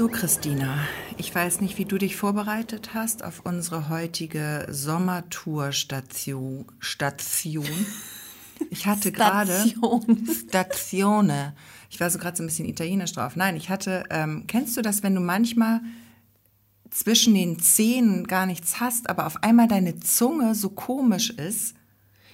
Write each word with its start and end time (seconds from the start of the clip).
So, 0.00 0.08
Christina, 0.08 0.78
ich 1.18 1.34
weiß 1.34 1.60
nicht, 1.60 1.76
wie 1.76 1.84
du 1.84 1.98
dich 1.98 2.16
vorbereitet 2.16 2.94
hast 2.94 3.22
auf 3.22 3.42
unsere 3.44 3.90
heutige 3.90 4.66
Sommertour-Station. 4.70 6.64
Station. 6.78 7.66
Ich 8.70 8.86
hatte 8.86 9.12
gerade 9.18 9.52
Statione. 10.48 11.54
Ich 11.90 12.00
war 12.00 12.08
so 12.08 12.18
gerade 12.18 12.34
so 12.34 12.42
ein 12.42 12.46
bisschen 12.46 12.66
italienisch 12.66 13.12
drauf. 13.12 13.36
Nein, 13.36 13.56
ich 13.56 13.68
hatte, 13.68 14.04
ähm, 14.08 14.44
kennst 14.46 14.74
du 14.78 14.80
das, 14.80 15.02
wenn 15.02 15.14
du 15.14 15.20
manchmal 15.20 15.82
zwischen 16.88 17.34
den 17.34 17.58
Zähnen 17.58 18.26
gar 18.26 18.46
nichts 18.46 18.80
hast, 18.80 19.10
aber 19.10 19.26
auf 19.26 19.42
einmal 19.42 19.68
deine 19.68 20.00
Zunge 20.00 20.54
so 20.54 20.70
komisch 20.70 21.28
ist? 21.28 21.74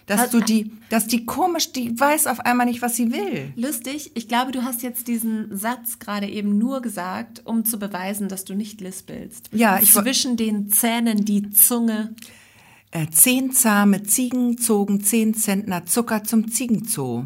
Dass 0.06 0.30
du 0.30 0.40
die, 0.40 0.70
dass 0.88 1.08
die 1.08 1.26
komisch, 1.26 1.72
die 1.72 1.98
weiß 1.98 2.28
auf 2.28 2.38
einmal 2.40 2.66
nicht, 2.66 2.80
was 2.80 2.94
sie 2.94 3.10
will. 3.10 3.52
Lustig, 3.56 4.12
ich 4.14 4.28
glaube, 4.28 4.52
du 4.52 4.62
hast 4.62 4.82
jetzt 4.84 5.08
diesen 5.08 5.56
Satz 5.56 5.98
gerade 5.98 6.28
eben 6.28 6.58
nur 6.58 6.80
gesagt, 6.80 7.42
um 7.44 7.64
zu 7.64 7.78
beweisen, 7.78 8.28
dass 8.28 8.44
du 8.44 8.54
nicht 8.54 8.80
lispelst. 8.80 9.50
Ja, 9.52 9.80
ich 9.80 9.92
Zwischen 9.92 10.36
den 10.36 10.70
Zähnen 10.70 11.24
die 11.24 11.50
Zunge. 11.50 12.14
Äh, 12.92 13.08
zehn 13.10 13.50
zahme 13.50 14.04
Ziegen 14.04 14.58
zogen 14.58 15.02
zehn 15.02 15.34
Zentner 15.34 15.86
Zucker 15.86 16.22
zum 16.22 16.52
Ziegenzoo. 16.52 17.24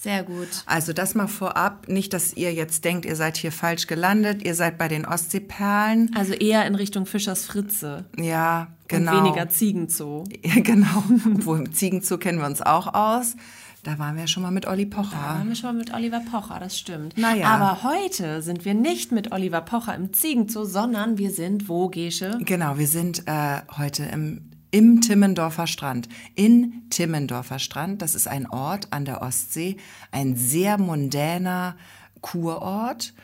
Sehr 0.00 0.22
gut. 0.22 0.48
Also 0.66 0.92
das 0.92 1.16
mal 1.16 1.26
vorab, 1.26 1.88
nicht, 1.88 2.12
dass 2.12 2.32
ihr 2.32 2.52
jetzt 2.54 2.84
denkt, 2.84 3.04
ihr 3.04 3.16
seid 3.16 3.36
hier 3.36 3.50
falsch 3.50 3.88
gelandet, 3.88 4.44
ihr 4.44 4.54
seid 4.54 4.78
bei 4.78 4.86
den 4.86 5.04
Ostseeperlen. 5.04 6.14
Also 6.14 6.34
eher 6.34 6.66
in 6.66 6.76
Richtung 6.76 7.04
Fischers 7.04 7.46
Fritze. 7.46 8.04
Ja, 8.16 8.68
genau. 8.88 9.18
Und 9.18 9.24
weniger 9.24 9.48
Ziegenzoo. 9.48 10.24
Ja, 10.42 10.60
genau. 10.62 11.02
Obwohl 11.34 11.58
im 11.58 11.72
Ziegenzoo 11.72 12.18
kennen 12.18 12.38
wir 12.38 12.46
uns 12.46 12.62
auch 12.62 12.92
aus. 12.94 13.36
Da 13.84 13.98
waren 13.98 14.16
wir 14.16 14.26
schon 14.26 14.42
mal 14.42 14.50
mit 14.50 14.66
Olli 14.66 14.88
Da 14.88 14.96
Pocher. 14.96 15.16
waren 15.16 15.48
wir 15.48 15.54
schon 15.54 15.70
mal 15.70 15.78
mit 15.78 15.94
Oliver 15.94 16.20
Pocher, 16.20 16.58
das 16.58 16.76
stimmt. 16.76 17.14
Na 17.16 17.34
ja. 17.36 17.46
Aber 17.46 17.84
heute 17.84 18.42
sind 18.42 18.64
wir 18.64 18.74
nicht 18.74 19.12
mit 19.12 19.30
Oliver 19.32 19.60
Pocher 19.60 19.94
im 19.94 20.12
Ziegenzoo, 20.12 20.64
sondern 20.64 21.16
wir 21.16 21.30
sind 21.30 21.68
wo, 21.68 21.88
Gesche? 21.88 22.38
Genau, 22.40 22.76
wir 22.76 22.88
sind 22.88 23.22
äh, 23.26 23.60
heute 23.76 24.04
im, 24.04 24.50
im 24.72 25.00
Timmendorfer 25.00 25.66
Strand. 25.68 26.08
In 26.34 26.88
Timmendorfer 26.90 27.60
Strand, 27.60 28.02
das 28.02 28.14
ist 28.16 28.26
ein 28.26 28.50
Ort 28.50 28.88
an 28.90 29.04
der 29.04 29.22
Ostsee, 29.22 29.76
ein 30.10 30.34
sehr 30.34 30.76
mondäner 30.76 31.76
Kurort. 32.20 33.14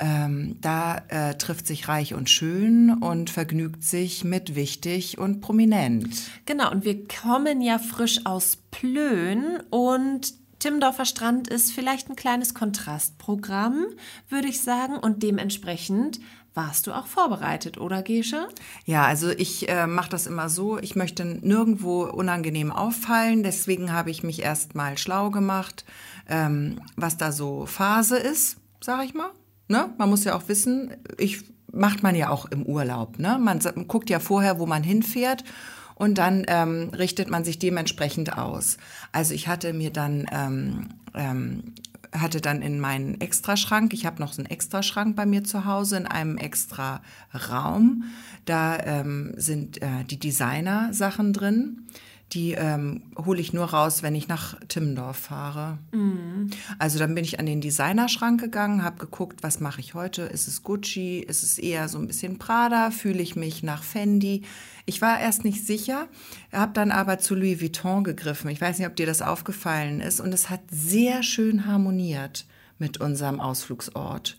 Ähm, 0.00 0.56
da 0.60 1.02
äh, 1.08 1.36
trifft 1.36 1.66
sich 1.66 1.86
Reich 1.88 2.14
und 2.14 2.28
Schön 2.28 2.90
und 2.90 3.30
vergnügt 3.30 3.84
sich 3.84 4.24
mit 4.24 4.56
Wichtig 4.56 5.18
und 5.18 5.40
Prominent. 5.40 6.08
Genau, 6.46 6.70
und 6.70 6.84
wir 6.84 7.06
kommen 7.06 7.60
ja 7.60 7.78
frisch 7.78 8.26
aus 8.26 8.58
Plön 8.70 9.62
und 9.70 10.34
Timmendorfer 10.58 11.04
Strand 11.04 11.48
ist 11.48 11.72
vielleicht 11.72 12.08
ein 12.08 12.16
kleines 12.16 12.54
Kontrastprogramm, 12.54 13.84
würde 14.30 14.48
ich 14.48 14.62
sagen. 14.62 14.96
Und 14.96 15.22
dementsprechend 15.22 16.20
warst 16.54 16.86
du 16.86 16.92
auch 16.92 17.06
vorbereitet, 17.06 17.78
oder 17.78 18.02
Gesche? 18.02 18.48
Ja, 18.86 19.04
also 19.04 19.28
ich 19.30 19.68
äh, 19.68 19.86
mache 19.86 20.08
das 20.08 20.26
immer 20.26 20.48
so, 20.48 20.78
ich 20.78 20.96
möchte 20.96 21.24
nirgendwo 21.24 22.04
unangenehm 22.04 22.72
auffallen, 22.72 23.42
deswegen 23.42 23.92
habe 23.92 24.10
ich 24.10 24.22
mich 24.22 24.42
erst 24.42 24.74
mal 24.74 24.96
schlau 24.96 25.30
gemacht, 25.30 25.84
ähm, 26.28 26.80
was 26.96 27.16
da 27.16 27.32
so 27.32 27.66
Phase 27.66 28.16
ist, 28.16 28.56
sage 28.80 29.04
ich 29.04 29.14
mal. 29.14 29.30
Ne? 29.68 29.92
Man 29.98 30.10
muss 30.10 30.24
ja 30.24 30.36
auch 30.36 30.48
wissen, 30.48 30.92
ich 31.18 31.44
macht 31.72 32.02
man 32.02 32.14
ja 32.14 32.28
auch 32.28 32.46
im 32.46 32.64
Urlaub. 32.64 33.18
Ne? 33.18 33.38
Man 33.40 33.60
guckt 33.88 34.10
ja 34.10 34.20
vorher, 34.20 34.58
wo 34.58 34.66
man 34.66 34.82
hinfährt 34.82 35.44
und 35.96 36.18
dann 36.18 36.44
ähm, 36.48 36.90
richtet 36.90 37.30
man 37.30 37.44
sich 37.44 37.58
dementsprechend 37.58 38.38
aus. 38.38 38.76
Also 39.12 39.34
ich 39.34 39.48
hatte 39.48 39.72
mir 39.72 39.90
dann 39.90 40.26
ähm, 40.32 40.88
ähm, 41.14 41.74
hatte 42.14 42.40
dann 42.40 42.62
in 42.62 42.78
meinen 42.78 43.20
Extraschrank, 43.20 43.92
ich 43.92 44.06
habe 44.06 44.20
noch 44.20 44.32
so 44.32 44.40
einen 44.40 44.50
Extraschrank 44.50 45.16
bei 45.16 45.26
mir 45.26 45.44
zu 45.44 45.64
Hause 45.64 45.96
in 45.96 46.06
einem 46.06 46.38
extra 46.38 47.02
Raum. 47.50 48.04
Da 48.44 48.78
ähm, 48.78 49.34
sind 49.36 49.82
äh, 49.82 50.04
die 50.08 50.18
Designer-Sachen 50.18 51.32
drin. 51.32 51.86
Die 52.34 52.52
ähm, 52.52 53.02
hole 53.16 53.40
ich 53.40 53.52
nur 53.52 53.66
raus, 53.66 54.02
wenn 54.02 54.16
ich 54.16 54.26
nach 54.26 54.58
Timmendorf 54.66 55.16
fahre. 55.16 55.78
Also 56.78 56.98
dann 56.98 57.14
bin 57.14 57.22
ich 57.22 57.38
an 57.38 57.46
den 57.46 57.60
Designerschrank 57.60 58.40
gegangen, 58.40 58.82
habe 58.82 58.98
geguckt, 58.98 59.42
was 59.42 59.60
mache 59.60 59.80
ich 59.80 59.94
heute? 59.94 60.22
Ist 60.22 60.48
es 60.48 60.64
Gucci? 60.64 61.20
Ist 61.20 61.44
es 61.44 61.58
eher 61.58 61.88
so 61.88 61.98
ein 61.98 62.08
bisschen 62.08 62.38
Prada? 62.38 62.90
Fühle 62.90 63.22
ich 63.22 63.36
mich 63.36 63.62
nach 63.62 63.84
Fendi? 63.84 64.42
Ich 64.84 65.00
war 65.00 65.20
erst 65.20 65.44
nicht 65.44 65.64
sicher, 65.64 66.08
habe 66.52 66.72
dann 66.72 66.90
aber 66.90 67.18
zu 67.18 67.34
Louis 67.36 67.60
Vuitton 67.60 68.02
gegriffen. 68.02 68.50
Ich 68.50 68.60
weiß 68.60 68.78
nicht, 68.78 68.88
ob 68.88 68.96
dir 68.96 69.06
das 69.06 69.22
aufgefallen 69.22 70.00
ist. 70.00 70.20
Und 70.20 70.32
es 70.32 70.50
hat 70.50 70.60
sehr 70.70 71.22
schön 71.22 71.66
harmoniert 71.66 72.46
mit 72.78 73.00
unserem 73.00 73.40
Ausflugsort. 73.40 74.36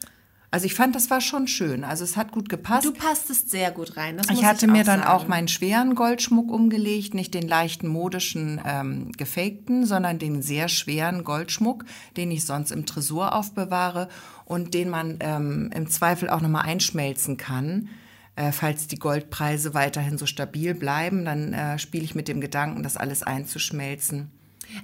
Also 0.56 0.68
ich 0.68 0.74
fand, 0.74 0.96
das 0.96 1.10
war 1.10 1.20
schon 1.20 1.50
schön. 1.50 1.84
Also 1.84 2.06
es 2.06 2.16
hat 2.16 2.32
gut 2.32 2.48
gepasst. 2.48 2.86
Du 2.86 2.94
passtest 2.94 3.50
sehr 3.50 3.72
gut 3.72 3.98
rein. 3.98 4.16
Das 4.16 4.30
Ich 4.30 4.46
hatte 4.46 4.68
mir 4.68 4.84
auch 4.84 4.86
dann 4.86 5.00
sagen. 5.02 5.12
auch 5.12 5.28
meinen 5.28 5.50
schweren 5.50 5.96
Goldschmuck 5.96 6.50
umgelegt, 6.50 7.14
nicht 7.14 7.34
den 7.34 7.46
leichten 7.46 7.90
modischen 7.90 8.62
ähm, 8.66 9.12
gefakten, 9.12 9.86
sondern 9.86 10.18
den 10.18 10.42
sehr 10.42 10.70
schweren 10.70 11.26
Goldschmuck, 11.26 11.84
den 12.16 12.32
ich 12.32 12.46
sonst 12.46 12.72
im 12.72 12.86
Tresor 12.86 13.36
aufbewahre 13.36 14.08
und 14.46 14.74
den 14.74 14.88
man 14.88 15.18
ähm, 15.20 15.72
im 15.76 15.90
Zweifel 15.90 16.30
auch 16.30 16.40
nochmal 16.40 16.64
einschmelzen 16.64 17.36
kann. 17.36 17.90
Äh, 18.38 18.54
falls 18.54 18.88
die 18.88 18.98
Goldpreise 18.98 19.74
weiterhin 19.74 20.18
so 20.18 20.26
stabil 20.26 20.74
bleiben, 20.74 21.26
dann 21.26 21.52
äh, 21.52 21.78
spiele 21.80 22.06
ich 22.06 22.16
mit 22.16 22.30
dem 22.30 22.40
Gedanken, 22.40 22.82
das 22.82 22.96
alles 22.96 23.24
einzuschmelzen. 23.24 24.32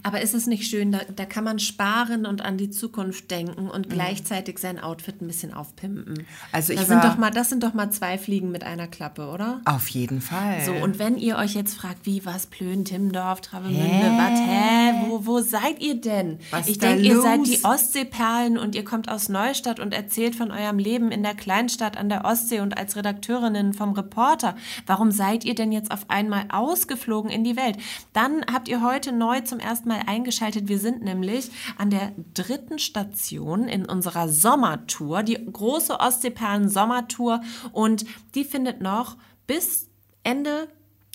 Aber 0.04 0.22
ist 0.22 0.34
es 0.34 0.48
nicht 0.48 0.68
schön, 0.70 0.92
da, 0.92 1.00
da 1.16 1.26
kann 1.26 1.44
man 1.44 1.60
sparen 1.60 2.26
und 2.26 2.42
an 2.44 2.58
die 2.58 2.70
Zukunft 2.70 3.30
denken 3.32 3.70
und 3.70 3.88
Mhm. 3.88 3.92
gleichzeitig 3.94 4.60
sein 4.60 4.80
Outfit 4.80 5.22
ein 5.22 5.28
bisschen 5.28 5.54
aufpimpen. 5.54 6.26
Also 6.52 6.74
ich 6.74 6.80
das, 6.80 6.88
sind 6.88 7.04
doch 7.04 7.18
mal, 7.18 7.32
das 7.32 7.50
sind 7.50 7.64
doch 7.64 7.74
mal 7.74 7.90
zwei 7.92 8.18
Fliegen 8.18 8.52
mit 8.52 8.64
einer 8.64 8.88
Klappe, 8.88 9.28
oder? 9.30 9.62
Auf 9.66 9.88
jeden 9.90 10.22
Fall. 10.22 10.62
So, 10.66 10.74
und 10.74 11.00
wenn 11.00 11.18
ihr 11.18 11.38
euch 11.38 11.54
jetzt 11.54 11.76
fragt, 11.76 12.06
wie, 12.06 12.26
was, 12.26 12.48
Plön, 12.48 12.86
Timmendorf, 12.86 13.42
Travemünde, 13.42 14.12
was, 14.18 14.40
hä, 14.40 14.94
wo, 15.08 15.26
wo 15.26 15.40
seid 15.42 15.82
ihr 15.82 15.96
denn? 16.00 16.40
Was 16.52 16.68
ich 16.68 16.78
da 16.78 16.90
denke, 16.90 17.04
ihr 17.04 17.22
seid 17.22 17.46
die 17.46 17.64
Ostseeperlen 17.64 18.58
und 18.58 18.76
ihr 18.76 18.84
kommt 18.84 19.10
aus 19.10 19.30
Neustadt 19.30 19.80
und 19.80 19.94
erzählt 19.94 20.36
von 20.36 20.52
eurem 20.52 20.80
Leben 20.80 21.12
in 21.12 21.24
der 21.24 21.34
Kleinstadt 21.36 21.98
an 21.98 22.10
der 22.10 22.26
Ostsee 22.26 22.60
und 22.60 22.78
als 22.78 22.96
Redakteurinnen 22.96 23.74
vom 23.74 23.94
Reporter. 23.94 24.56
Warum 24.86 25.12
seid 25.12 25.44
ihr 25.46 25.56
denn 25.56 25.72
jetzt 25.72 25.92
auf 25.92 26.10
einmal 26.10 26.46
ausgeflogen 26.50 27.32
in 27.32 27.44
die 27.44 27.56
Welt? 27.58 27.78
Dann 28.14 28.46
habt 28.52 28.68
ihr 28.68 28.82
heute 28.82 29.12
neu 29.12 29.42
zum 29.42 29.60
ersten 29.60 29.71
Mal 29.86 30.02
eingeschaltet. 30.06 30.68
Wir 30.68 30.80
sind 30.80 31.02
nämlich 31.04 31.50
an 31.78 31.90
der 31.90 32.12
dritten 32.34 32.80
Station 32.80 33.68
in 33.68 33.86
unserer 33.86 34.30
Sommertour, 34.30 35.24
die 35.24 35.40
große 35.52 36.00
Ostseeperlen 36.00 36.70
Sommertour 36.70 37.42
und 37.72 38.06
die 38.36 38.44
findet 38.44 38.82
noch 38.82 39.18
bis 39.48 39.88
Ende 40.24 40.68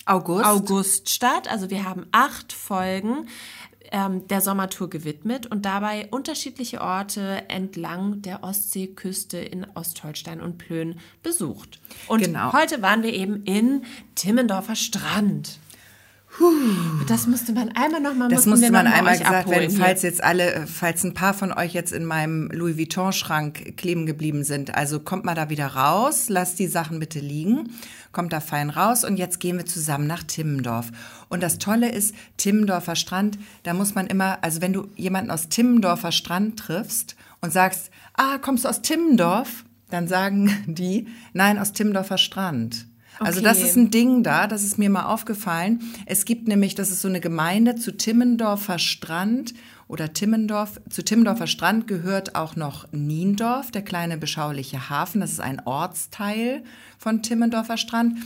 August. 0.05 0.45
August 0.45 1.09
statt. 1.09 1.49
Also 1.49 1.69
wir 1.69 1.83
haben 1.83 2.05
acht 2.11 2.53
Folgen 2.53 3.27
ähm, 3.91 4.27
der 4.27 4.41
Sommertour 4.41 4.89
gewidmet 4.89 5.45
und 5.47 5.65
dabei 5.65 6.07
unterschiedliche 6.11 6.81
Orte 6.81 7.43
entlang 7.49 8.21
der 8.21 8.43
Ostseeküste 8.43 9.37
in 9.37 9.65
Ostholstein 9.75 10.41
und 10.41 10.57
Plön 10.57 10.99
besucht. 11.23 11.79
Und 12.07 12.21
Genau. 12.21 12.53
heute 12.53 12.81
waren 12.81 13.03
wir 13.03 13.13
eben 13.13 13.43
in 13.43 13.83
Timmendorfer 14.15 14.75
Strand. 14.75 15.59
Das 17.07 17.25
musste 17.25 17.53
man 17.53 17.69
einmal 17.69 18.01
nochmal 18.01 18.29
Das 18.29 18.45
musste 18.45 18.71
man 18.71 18.85
einmal 18.85 19.17
gesagt 19.17 19.47
abholen 19.47 19.61
werden, 19.61 19.77
falls 19.77 20.01
jetzt 20.03 20.23
alle, 20.23 20.53
äh, 20.53 20.67
falls 20.67 21.03
ein 21.03 21.13
paar 21.13 21.33
von 21.33 21.51
euch 21.51 21.73
jetzt 21.73 21.93
in 21.93 22.05
meinem 22.05 22.49
Louis 22.51 22.77
Vuitton-Schrank 22.77 23.77
kleben 23.77 24.05
geblieben 24.05 24.43
sind. 24.43 24.75
Also 24.75 24.99
kommt 24.99 25.25
mal 25.25 25.35
da 25.35 25.49
wieder 25.49 25.67
raus, 25.67 26.29
lasst 26.29 26.59
die 26.59 26.67
Sachen 26.67 26.99
bitte 26.99 27.19
liegen, 27.19 27.71
kommt 28.11 28.33
da 28.33 28.39
fein 28.39 28.69
raus 28.69 29.03
und 29.03 29.17
jetzt 29.17 29.39
gehen 29.39 29.57
wir 29.57 29.65
zusammen 29.65 30.05
nach 30.05 30.23
Timmendorf. 30.23 30.91
Und 31.29 31.41
das 31.41 31.57
Tolle 31.57 31.91
ist, 31.91 32.13
Timmendorfer 32.35 32.95
Strand, 32.95 33.39
da 33.63 33.73
muss 33.73 33.95
man 33.95 34.07
immer, 34.07 34.43
also 34.43 34.61
wenn 34.61 34.73
du 34.73 34.89
jemanden 34.95 35.31
aus 35.31 35.49
Timmendorfer 35.49 36.11
Strand 36.11 36.59
triffst 36.59 37.15
und 37.41 37.51
sagst, 37.51 37.89
ah, 38.13 38.37
kommst 38.37 38.65
du 38.65 38.69
aus 38.69 38.81
Timmendorf? 38.81 39.63
Dann 39.89 40.07
sagen 40.07 40.51
die, 40.67 41.07
nein, 41.33 41.57
aus 41.57 41.73
Timmendorfer 41.73 42.17
Strand. 42.17 42.87
Also 43.19 43.41
das 43.41 43.57
Okay. 43.57 43.67
ist 43.67 43.75
ein 43.75 43.89
Ding 43.91 44.23
da, 44.23 44.47
das 44.47 44.63
ist 44.63 44.77
mir 44.77 44.89
mal 44.89 45.05
aufgefallen. 45.05 45.81
Es 46.05 46.25
gibt 46.25 46.47
nämlich, 46.47 46.75
das 46.75 46.91
ist 46.91 47.01
so 47.01 47.07
eine 47.07 47.19
Gemeinde 47.19 47.75
zu 47.75 47.95
Timmendorfer 47.95 48.79
Strand 48.79 49.53
oder 49.87 50.13
Timmendorf. 50.13 50.79
Zu 50.89 51.03
Timmendorfer 51.03 51.47
Strand 51.47 51.87
gehört 51.87 52.35
auch 52.35 52.55
noch 52.55 52.91
Niendorf, 52.91 53.71
der 53.71 53.81
kleine 53.83 54.17
beschauliche 54.17 54.89
Hafen. 54.89 55.21
Das 55.21 55.31
ist 55.31 55.39
ein 55.39 55.61
Ortsteil 55.65 56.63
von 56.97 57.23
Timmendorfer 57.23 57.77
Strand. 57.77 58.19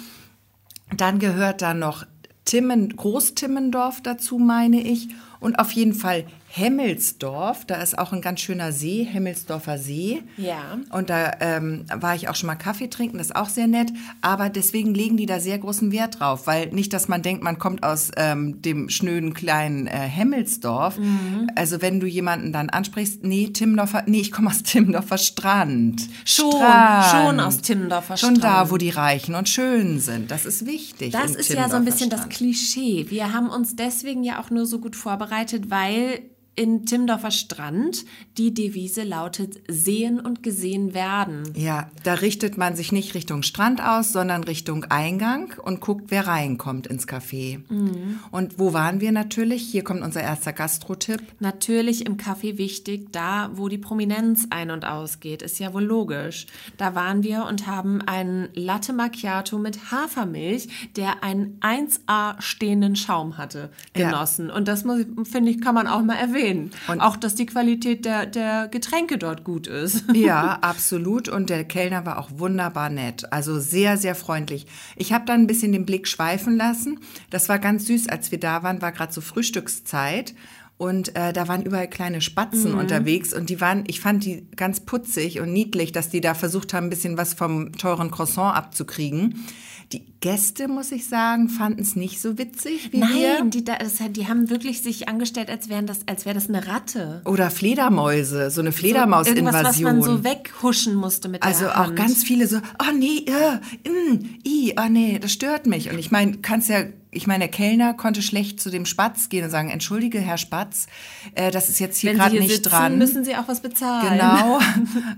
Dann 0.95 1.19
gehört 1.19 1.61
da 1.61 1.73
noch 1.73 2.05
Timmen, 2.45 2.95
Großtimmendorf 2.95 4.01
dazu, 4.01 4.37
meine 4.37 4.81
ich. 4.81 5.09
Und 5.39 5.57
auf 5.59 5.71
jeden 5.71 5.93
Fall 5.93 6.25
Hemmelsdorf, 6.53 7.63
da 7.63 7.75
ist 7.75 7.97
auch 7.97 8.11
ein 8.11 8.19
ganz 8.19 8.41
schöner 8.41 8.73
See, 8.73 9.07
Hemmelsdorfer 9.09 9.77
See. 9.77 10.21
Ja. 10.35 10.79
Und 10.89 11.09
da 11.09 11.31
ähm, 11.39 11.85
war 11.95 12.13
ich 12.13 12.27
auch 12.27 12.35
schon 12.35 12.47
mal 12.47 12.55
Kaffee 12.55 12.89
trinken, 12.89 13.19
das 13.19 13.27
ist 13.27 13.35
auch 13.37 13.47
sehr 13.47 13.67
nett. 13.67 13.93
Aber 14.19 14.49
deswegen 14.49 14.93
legen 14.93 15.15
die 15.15 15.25
da 15.25 15.39
sehr 15.39 15.57
großen 15.59 15.93
Wert 15.93 16.19
drauf, 16.19 16.47
weil 16.47 16.67
nicht, 16.67 16.91
dass 16.91 17.07
man 17.07 17.21
denkt, 17.21 17.41
man 17.41 17.57
kommt 17.57 17.83
aus 17.83 18.11
ähm, 18.17 18.61
dem 18.61 18.89
schnöden 18.89 19.33
kleinen 19.33 19.87
äh, 19.87 19.91
Hemmelsdorf. 19.91 20.97
Mhm. 20.97 21.49
Also 21.55 21.81
wenn 21.81 22.01
du 22.01 22.05
jemanden 22.05 22.51
dann 22.51 22.69
ansprichst, 22.69 23.23
nee, 23.23 23.47
Timmendorfer, 23.47 24.03
nee, 24.07 24.19
ich 24.19 24.33
komme 24.33 24.49
aus 24.49 24.61
Timmendorfer 24.63 25.17
Strand. 25.19 26.01
Schon, 26.25 26.51
Strand. 26.51 27.05
schon 27.05 27.39
aus 27.39 27.61
Timmendorfer 27.61 28.17
Schon 28.17 28.35
Strand. 28.35 28.67
da, 28.67 28.71
wo 28.71 28.75
die 28.75 28.89
Reichen 28.89 29.35
und 29.35 29.47
Schönen 29.47 30.01
sind. 30.01 30.31
Das 30.31 30.45
ist 30.45 30.65
wichtig. 30.65 31.13
Das 31.13 31.33
ist 31.33 31.49
ja 31.49 31.69
so 31.69 31.77
ein 31.77 31.85
bisschen 31.85 32.09
das 32.09 32.19
Strand. 32.19 32.33
Klischee. 32.33 33.05
Wir 33.07 33.31
haben 33.31 33.47
uns 33.47 33.77
deswegen 33.77 34.23
ja 34.23 34.41
auch 34.41 34.49
nur 34.49 34.65
so 34.65 34.79
gut 34.79 34.97
vorbereitet, 34.97 35.69
weil 35.69 36.19
in 36.55 36.85
Timmendorfer 36.85 37.31
Strand 37.31 38.03
die 38.37 38.53
Devise 38.53 39.03
lautet 39.03 39.61
sehen 39.69 40.19
und 40.19 40.43
gesehen 40.43 40.93
werden. 40.93 41.43
Ja, 41.55 41.89
da 42.03 42.15
richtet 42.15 42.57
man 42.57 42.75
sich 42.75 42.91
nicht 42.91 43.15
Richtung 43.15 43.41
Strand 43.41 43.81
aus, 43.81 44.11
sondern 44.11 44.43
Richtung 44.43 44.83
Eingang 44.85 45.53
und 45.63 45.79
guckt, 45.79 46.05
wer 46.09 46.27
reinkommt 46.27 46.87
ins 46.87 47.07
Café. 47.07 47.59
Mhm. 47.69 48.19
Und 48.31 48.59
wo 48.59 48.73
waren 48.73 48.99
wir 48.99 49.13
natürlich? 49.13 49.63
Hier 49.63 49.83
kommt 49.83 50.01
unser 50.01 50.21
erster 50.21 50.51
Gastro-Tipp. 50.51 51.21
Natürlich 51.39 52.05
im 52.05 52.17
Café 52.17 52.57
wichtig, 52.57 53.13
da 53.13 53.51
wo 53.53 53.69
die 53.69 53.77
Prominenz 53.77 54.47
ein- 54.49 54.71
und 54.71 54.83
ausgeht, 54.85 55.41
ist 55.41 55.57
ja 55.59 55.73
wohl 55.73 55.85
logisch. 55.85 56.47
Da 56.77 56.95
waren 56.95 57.23
wir 57.23 57.45
und 57.45 57.65
haben 57.65 58.01
einen 58.01 58.49
Latte 58.55 58.91
Macchiato 58.91 59.57
mit 59.57 59.91
Hafermilch, 59.91 60.67
der 60.97 61.23
einen 61.23 61.59
1A 61.61 62.41
stehenden 62.41 62.97
Schaum 62.97 63.37
hatte, 63.37 63.69
Ja. 63.95 64.09
genossen. 64.09 64.49
Und 64.49 64.67
das 64.67 64.83
muss, 64.83 65.05
finde 65.23 65.51
ich, 65.51 65.61
kann 65.61 65.75
man 65.75 65.87
auch 65.87 66.03
mal 66.03 66.15
erwähnen. 66.15 66.40
Und- 66.87 66.99
auch, 67.01 67.15
dass 67.17 67.35
die 67.35 67.45
Qualität 67.45 68.05
der, 68.05 68.25
der 68.25 68.67
Getränke 68.67 69.17
dort 69.17 69.43
gut 69.43 69.67
ist. 69.67 70.03
Ja, 70.13 70.59
absolut. 70.61 71.29
Und 71.29 71.49
der 71.49 71.63
Kellner 71.63 72.05
war 72.05 72.19
auch 72.19 72.29
wunderbar 72.35 72.89
nett. 72.89 73.31
Also 73.31 73.59
sehr, 73.59 73.97
sehr 73.97 74.13
freundlich. 74.15 74.67
Ich 74.95 75.13
habe 75.13 75.25
dann 75.25 75.41
ein 75.41 75.47
bisschen 75.47 75.71
den 75.71 75.85
Blick 75.85 76.07
schweifen 76.07 76.57
lassen. 76.57 76.99
Das 77.29 77.49
war 77.49 77.57
ganz 77.59 77.85
süß, 77.87 78.07
als 78.09 78.31
wir 78.31 78.39
da 78.39 78.61
waren, 78.63 78.81
war 78.81 78.91
gerade 78.91 79.11
so 79.13 79.21
Frühstückszeit. 79.21 80.33
Und 80.77 81.15
äh, 81.15 81.31
da 81.31 81.47
waren 81.47 81.61
überall 81.61 81.87
kleine 81.87 82.21
Spatzen 82.21 82.73
unterwegs 82.73 83.33
und 83.33 83.51
die 83.51 83.61
waren, 83.61 83.83
ich 83.85 83.99
fand 84.01 84.25
die 84.25 84.47
ganz 84.55 84.79
putzig 84.79 85.39
und 85.39 85.53
niedlich, 85.53 85.91
dass 85.91 86.09
die 86.09 86.21
da 86.21 86.33
versucht 86.33 86.73
haben, 86.73 86.87
ein 86.87 86.89
bisschen 86.89 87.17
was 87.17 87.35
vom 87.35 87.71
teuren 87.73 88.09
Croissant 88.09 88.55
abzukriegen. 88.55 89.45
Die 89.93 90.03
Gäste, 90.21 90.67
muss 90.67 90.91
ich 90.91 91.07
sagen, 91.07 91.49
fanden 91.49 91.81
es 91.81 91.95
nicht 91.95 92.21
so 92.21 92.37
witzig 92.37 92.93
wie 92.93 92.99
wir. 93.01 93.39
Nein, 93.39 93.49
die, 93.49 93.65
da- 93.65 93.77
das, 93.77 93.95
die 94.11 94.27
haben 94.27 94.49
wirklich 94.49 94.81
sich 94.81 95.09
angestellt, 95.09 95.49
als, 95.49 95.67
wären 95.67 95.85
das, 95.85 96.01
als 96.05 96.25
wäre 96.25 96.35
das 96.35 96.47
eine 96.47 96.65
Ratte. 96.67 97.21
Oder 97.25 97.49
Fledermäuse, 97.51 98.49
so 98.51 98.61
eine 98.61 98.69
Irgendwas, 98.69 98.73
was 98.73 98.79
Fledermausinvasion. 98.79 99.83
man 99.83 100.01
so 100.03 100.23
weghuschen 100.23 100.95
musste 100.95 101.27
mit 101.27 101.43
Also 101.43 101.65
der 101.65 101.79
auch 101.81 101.87
Hand. 101.87 101.95
ganz 101.97 102.23
viele 102.23 102.47
so, 102.47 102.57
oh 102.57 102.95
nee, 102.97 103.25
äh, 103.25 103.89
mm, 103.89 104.39
i, 104.45 104.73
oh 104.79 104.87
nee, 104.89 105.19
das 105.19 105.31
stört 105.33 105.65
mich. 105.67 105.89
Und 105.91 105.99
ich 105.99 106.11
meine, 106.11 106.37
kannst 106.37 106.69
ja, 106.69 106.83
ich 107.11 107.27
meine, 107.27 107.39
der 107.39 107.47
Kellner 107.49 107.93
konnte 107.93 108.21
schlecht 108.21 108.61
zu 108.61 108.69
dem 108.69 108.85
Spatz 108.85 109.27
gehen 109.29 109.43
und 109.43 109.49
sagen, 109.49 109.69
entschuldige, 109.69 110.19
Herr 110.19 110.37
Spatz, 110.37 110.87
äh, 111.35 111.51
das 111.51 111.67
ist 111.67 111.79
jetzt 111.79 111.97
hier 111.97 112.13
gerade 112.13 112.39
nicht 112.39 112.49
sitzen, 112.49 112.69
dran. 112.69 112.97
müssen 112.97 113.25
sie 113.25 113.35
auch 113.35 113.47
was 113.47 113.61
bezahlen. 113.61 114.17
Genau. 114.17 114.59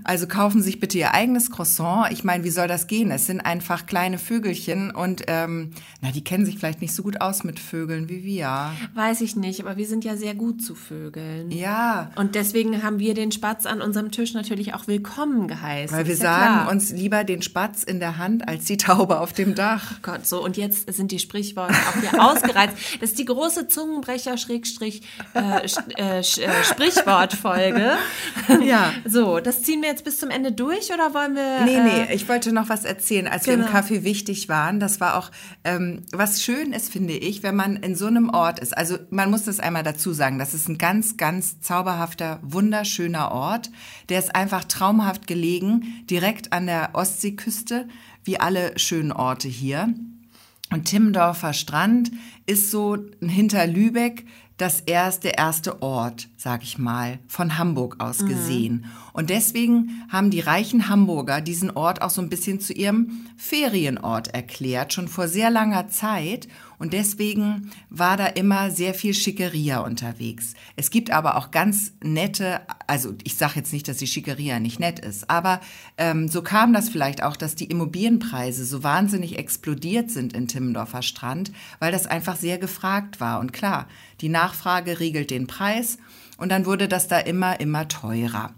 Also 0.02 0.26
kaufen 0.26 0.60
Sie 0.60 0.66
sich 0.66 0.80
bitte 0.80 0.98
Ihr 0.98 1.14
eigenes 1.14 1.50
Croissant. 1.50 2.12
Ich 2.12 2.24
meine, 2.24 2.44
wie 2.44 2.50
soll 2.50 2.68
das 2.68 2.86
gehen? 2.86 3.10
Es 3.10 3.26
sind 3.26 3.40
einfach 3.40 3.86
kleine 3.86 4.18
Vögelchen 4.18 4.90
und 4.90 5.22
ähm, 5.28 5.70
na, 6.02 6.10
die 6.10 6.22
kennen 6.22 6.44
sich 6.44 6.58
vielleicht 6.58 6.80
nicht 6.80 6.94
so 6.94 7.02
gut 7.02 7.20
aus 7.20 7.44
mit 7.44 7.58
Vögeln 7.58 8.08
wie 8.08 8.24
wir. 8.24 8.72
Weiß 8.94 9.20
ich 9.20 9.36
nicht, 9.36 9.60
aber 9.60 9.76
wir 9.76 9.86
sind 9.86 10.04
ja 10.04 10.16
sehr 10.16 10.34
gut 10.34 10.62
zu 10.62 10.74
Vögeln. 10.74 11.50
Ja, 11.50 12.10
Und 12.16 12.34
deswegen 12.34 12.82
haben 12.82 12.98
wir 12.98 13.14
den 13.14 13.32
Spatz 13.32 13.66
an 13.66 13.80
unserem 13.80 14.10
Tisch 14.10 14.34
natürlich 14.34 14.74
auch 14.74 14.86
willkommen 14.86 15.48
geheißen. 15.48 15.96
weil 15.96 16.06
wir 16.06 16.14
ja 16.14 16.20
sagen 16.20 16.54
klar. 16.62 16.70
uns 16.70 16.90
lieber 16.90 17.24
den 17.24 17.42
Spatz 17.42 17.82
in 17.84 18.00
der 18.00 18.18
Hand 18.18 18.48
als 18.48 18.64
die 18.64 18.76
Taube 18.76 19.20
auf 19.20 19.32
dem 19.32 19.54
Dach. 19.54 20.02
Gott, 20.02 20.26
so 20.26 20.42
und 20.44 20.56
jetzt 20.56 20.92
sind 20.92 21.12
die 21.12 21.18
Sprichworte 21.18 21.74
auch 21.88 22.00
hier 22.00 22.22
ausgereizt. 22.22 22.76
Das 23.00 23.10
ist 23.10 23.18
die 23.18 23.24
große 23.24 23.68
Zungenbrecher 23.68 24.36
Schrägstrich 24.36 25.02
äh, 25.34 25.66
äh, 25.96 26.20
äh. 26.20 26.22
Ja. 28.64 28.92
So, 29.04 29.40
das 29.40 29.62
ziehen 29.62 29.82
wir 29.82 29.88
jetzt 29.88 30.04
bis 30.04 30.18
zum 30.18 30.30
Ende 30.30 30.52
durch 30.52 30.92
oder 30.92 31.14
wollen 31.14 31.34
wir? 31.34 31.60
Nee, 31.64 31.76
äh, 31.76 31.82
nee, 32.06 32.14
ich 32.14 32.28
wollte 32.28 32.52
noch 32.52 32.68
was 32.68 32.84
erzählen. 32.84 33.28
Als 33.28 33.46
wir 33.46 33.54
Genau. 33.56 33.68
im 33.68 33.72
Café 33.74 34.04
wichtig 34.04 34.48
waren, 34.48 34.80
das 34.80 35.00
war 35.00 35.16
auch, 35.16 35.30
ähm, 35.64 36.02
was 36.12 36.42
schön 36.42 36.72
ist, 36.72 36.92
finde 36.92 37.14
ich, 37.14 37.42
wenn 37.42 37.56
man 37.56 37.76
in 37.76 37.94
so 37.94 38.06
einem 38.06 38.30
Ort 38.30 38.58
ist. 38.58 38.76
Also 38.76 38.98
man 39.10 39.30
muss 39.30 39.44
das 39.44 39.60
einmal 39.60 39.82
dazu 39.82 40.12
sagen, 40.12 40.38
das 40.38 40.54
ist 40.54 40.68
ein 40.68 40.78
ganz, 40.78 41.16
ganz 41.16 41.60
zauberhafter, 41.60 42.40
wunderschöner 42.42 43.32
Ort. 43.32 43.70
Der 44.08 44.18
ist 44.18 44.34
einfach 44.34 44.64
traumhaft 44.64 45.26
gelegen, 45.26 46.04
direkt 46.10 46.52
an 46.52 46.66
der 46.66 46.90
Ostseeküste, 46.94 47.88
wie 48.24 48.40
alle 48.40 48.78
schönen 48.78 49.12
Orte 49.12 49.48
hier. 49.48 49.88
Und 50.74 50.86
Timmendorfer 50.86 51.52
Strand 51.52 52.10
ist 52.46 52.72
so 52.72 52.98
hinter 53.20 53.64
Lübeck 53.68 54.26
das 54.56 54.80
erste, 54.80 55.28
erste 55.28 55.82
Ort, 55.82 56.28
sag 56.36 56.64
ich 56.64 56.78
mal, 56.78 57.20
von 57.28 57.58
Hamburg 57.58 58.00
aus 58.00 58.26
gesehen. 58.26 58.86
Und 59.12 59.30
deswegen 59.30 60.02
haben 60.08 60.30
die 60.30 60.40
reichen 60.40 60.88
Hamburger 60.88 61.40
diesen 61.40 61.70
Ort 61.70 62.02
auch 62.02 62.10
so 62.10 62.20
ein 62.20 62.28
bisschen 62.28 62.58
zu 62.58 62.72
ihrem 62.72 63.24
Ferienort 63.36 64.34
erklärt, 64.34 64.92
schon 64.92 65.06
vor 65.06 65.28
sehr 65.28 65.48
langer 65.48 65.86
Zeit. 65.86 66.48
Und 66.84 66.92
deswegen 66.92 67.70
war 67.88 68.18
da 68.18 68.26
immer 68.26 68.70
sehr 68.70 68.92
viel 68.92 69.14
Schickeria 69.14 69.78
unterwegs. 69.78 70.52
Es 70.76 70.90
gibt 70.90 71.10
aber 71.10 71.38
auch 71.38 71.50
ganz 71.50 71.94
nette, 72.02 72.60
also 72.86 73.14
ich 73.24 73.38
sage 73.38 73.54
jetzt 73.56 73.72
nicht, 73.72 73.88
dass 73.88 73.96
die 73.96 74.06
Schickeria 74.06 74.60
nicht 74.60 74.80
nett 74.80 74.98
ist, 74.98 75.30
aber 75.30 75.62
ähm, 75.96 76.28
so 76.28 76.42
kam 76.42 76.74
das 76.74 76.90
vielleicht 76.90 77.22
auch, 77.22 77.38
dass 77.38 77.54
die 77.54 77.70
Immobilienpreise 77.70 78.66
so 78.66 78.82
wahnsinnig 78.82 79.38
explodiert 79.38 80.10
sind 80.10 80.34
in 80.34 80.46
Timmendorfer 80.46 81.00
Strand, 81.00 81.52
weil 81.78 81.90
das 81.90 82.06
einfach 82.06 82.36
sehr 82.36 82.58
gefragt 82.58 83.18
war. 83.18 83.40
Und 83.40 83.54
klar, 83.54 83.88
die 84.20 84.28
Nachfrage 84.28 85.00
regelt 85.00 85.30
den 85.30 85.46
Preis 85.46 85.96
und 86.36 86.50
dann 86.50 86.66
wurde 86.66 86.86
das 86.86 87.08
da 87.08 87.18
immer, 87.18 87.60
immer 87.60 87.88
teurer. 87.88 88.52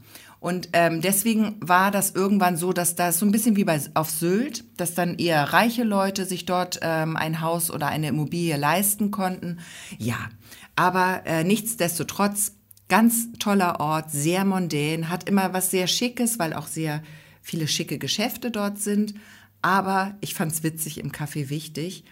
Und 0.47 0.69
ähm, 0.75 1.01
deswegen 1.01 1.57
war 1.59 1.91
das 1.91 2.13
irgendwann 2.13 2.57
so, 2.57 2.73
dass 2.73 2.95
das 2.95 3.19
so 3.19 3.27
ein 3.27 3.33
bisschen 3.33 3.57
wie 3.57 3.65
bei 3.65 3.81
auf 3.95 4.09
Sylt, 4.09 4.63
dass 4.77 4.95
dann 4.95 5.19
eher 5.19 5.53
reiche 5.53 5.83
Leute 5.83 6.25
sich 6.25 6.47
dort 6.47 6.79
ähm, 6.83 7.17
ein 7.17 7.41
Haus 7.41 7.69
oder 7.69 7.89
eine 7.89 8.07
Immobilie 8.07 8.57
leisten 8.57 9.11
konnten. 9.11 9.59
Ja, 9.99 10.29
aber 10.77 11.23
äh, 11.27 11.43
nichtsdestotrotz 11.43 12.53
ganz 12.89 13.33
toller 13.41 13.81
Ort, 13.81 14.13
sehr 14.13 14.45
mondän, 14.45 15.09
hat 15.09 15.29
immer 15.29 15.53
was 15.53 15.73
sehr 15.73 15.89
Schickes, 15.89 16.39
weil 16.39 16.53
auch 16.53 16.69
sehr 16.69 17.03
viele 17.43 17.67
schicke 17.67 17.99
Geschäfte 17.99 18.53
dort 18.53 18.79
sind. 18.79 19.15
Aber 19.63 20.15
ich 20.21 20.35
fand's 20.35 20.63
witzig 20.63 20.99
im 20.99 21.11
Café 21.11 21.51
wichtig. 21.51 22.05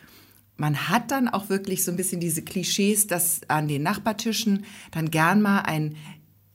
Man 0.56 0.88
hat 0.88 1.12
dann 1.12 1.28
auch 1.28 1.50
wirklich 1.50 1.84
so 1.84 1.92
ein 1.92 1.96
bisschen 1.96 2.18
diese 2.18 2.42
Klischees, 2.42 3.06
dass 3.06 3.42
an 3.46 3.68
den 3.68 3.84
Nachbartischen 3.84 4.64
dann 4.90 5.12
gern 5.12 5.40
mal 5.40 5.60
ein 5.60 5.94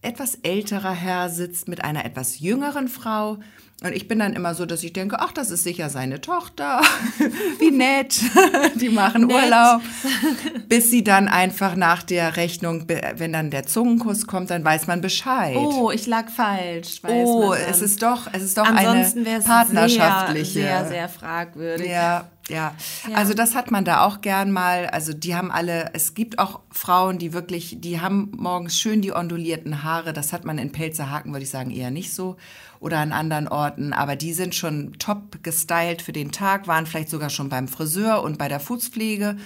etwas 0.02 0.36
älterer 0.44 0.94
Herr 0.94 1.30
sitzt 1.30 1.68
mit 1.68 1.84
einer 1.84 2.06
etwas 2.06 2.40
jüngeren 2.40 2.88
Frau. 2.88 3.38
Und 3.82 3.94
ich 3.96 4.10
bin 4.10 4.20
dann 4.20 4.34
immer 4.34 4.56
so, 4.56 4.66
dass 4.66 4.84
ich 4.84 4.92
denke, 4.92 5.22
ach, 5.22 5.32
das 5.32 5.52
ist 5.52 5.64
sicher 5.64 5.90
seine 5.90 6.20
Tochter. 6.20 6.82
Wie 7.60 7.72
nett. 7.72 8.20
Die 8.76 8.90
machen 8.90 9.28
Nett. 9.28 9.38
Urlaub. 9.38 9.82
Bis 10.68 10.92
sie 10.92 11.02
dann 11.02 11.30
einfach 11.30 11.76
nach 11.76 12.04
der 12.04 12.36
Rechnung, 12.36 12.88
wenn 12.88 13.32
dann 13.32 13.52
der 13.52 13.66
Zungenkuss 13.66 14.28
kommt, 14.28 14.50
dann 14.50 14.66
weiß 14.66 14.88
man 14.88 15.00
Bescheid. 15.00 15.56
Oh, 15.56 15.92
ich 15.92 16.08
lag 16.08 16.30
falsch. 16.30 17.02
Oh, 17.08 17.54
es 17.54 17.82
ist 17.82 18.04
doch, 18.04 18.28
es 18.34 18.44
ist 18.44 18.58
doch 18.58 18.66
Ansonsten 18.66 19.20
eine 19.20 19.28
wäre 19.28 19.40
es 19.40 19.46
partnerschaftliche. 19.46 20.52
sehr, 20.52 20.80
sehr, 20.80 20.88
sehr 20.90 21.10
fragwürdig. 21.10 21.90
Ja, 21.90 22.28
ja, 22.50 22.76
Ja. 23.08 23.16
Also 23.16 23.34
das 23.34 23.56
hat 23.56 23.72
man 23.72 23.86
da 23.86 24.04
auch 24.06 24.22
gern 24.22 24.52
mal. 24.52 24.88
Also 24.88 25.14
die 25.14 25.36
haben 25.36 25.52
alle, 25.52 25.92
es 25.94 26.14
gibt 26.14 26.40
auch 26.40 26.62
Frauen, 26.72 27.18
die 27.20 27.34
wirklich, 27.34 27.78
die 27.80 28.02
haben 28.02 28.32
morgens 28.36 28.78
schön 28.78 29.02
die 29.02 29.14
ondulierten 29.14 29.84
Haare. 29.84 30.14
Das 30.14 30.34
hat 30.34 30.46
man 30.46 30.58
in 30.58 30.72
Pelzerhaken, 30.72 31.32
würde 31.32 31.44
ich 31.44 31.50
sagen, 31.50 31.72
eher 31.72 31.92
nicht 31.92 32.14
so. 32.14 32.38
Oder 32.80 33.00
an 33.00 33.12
anderen 33.12 33.48
Orten. 33.48 33.94
Aber 33.94 34.16
die 34.16 34.34
sind 34.34 34.56
schon 34.56 34.94
top 35.00 35.44
gestylt 35.44 36.02
für 36.02 36.14
den 36.14 36.32
Tag, 36.32 36.68
waren 36.68 36.86
vielleicht 36.86 37.10
sogar 37.10 37.30
schon 37.30 37.50
beim 37.50 37.68
Friseur 37.68 38.24
und 38.24 38.38
bei 38.38 38.48
der 38.48 38.60
Fußpflege 38.60 39.38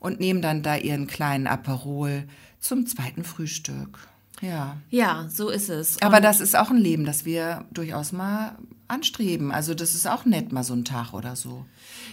und 0.00 0.18
nehmen 0.20 0.42
dann 0.42 0.62
da 0.62 0.76
ihren 0.76 1.06
kleinen 1.06 1.46
Aperol 1.46 2.24
zum 2.58 2.86
zweiten 2.86 3.24
Frühstück. 3.24 3.98
Ja. 4.40 4.76
Ja, 4.88 5.26
so 5.30 5.50
ist 5.50 5.68
es. 5.68 6.00
Aber 6.02 6.16
Und- 6.16 6.24
das 6.24 6.40
ist 6.40 6.56
auch 6.56 6.70
ein 6.70 6.78
Leben, 6.78 7.04
das 7.04 7.24
wir 7.24 7.64
durchaus 7.70 8.10
mal 8.12 8.56
anstreben. 8.90 9.52
Also 9.52 9.74
das 9.74 9.94
ist 9.94 10.06
auch 10.06 10.24
nett, 10.24 10.52
mal 10.52 10.64
so 10.64 10.74
ein 10.74 10.84
Tag 10.84 11.12
oder 11.12 11.36
so. 11.36 11.64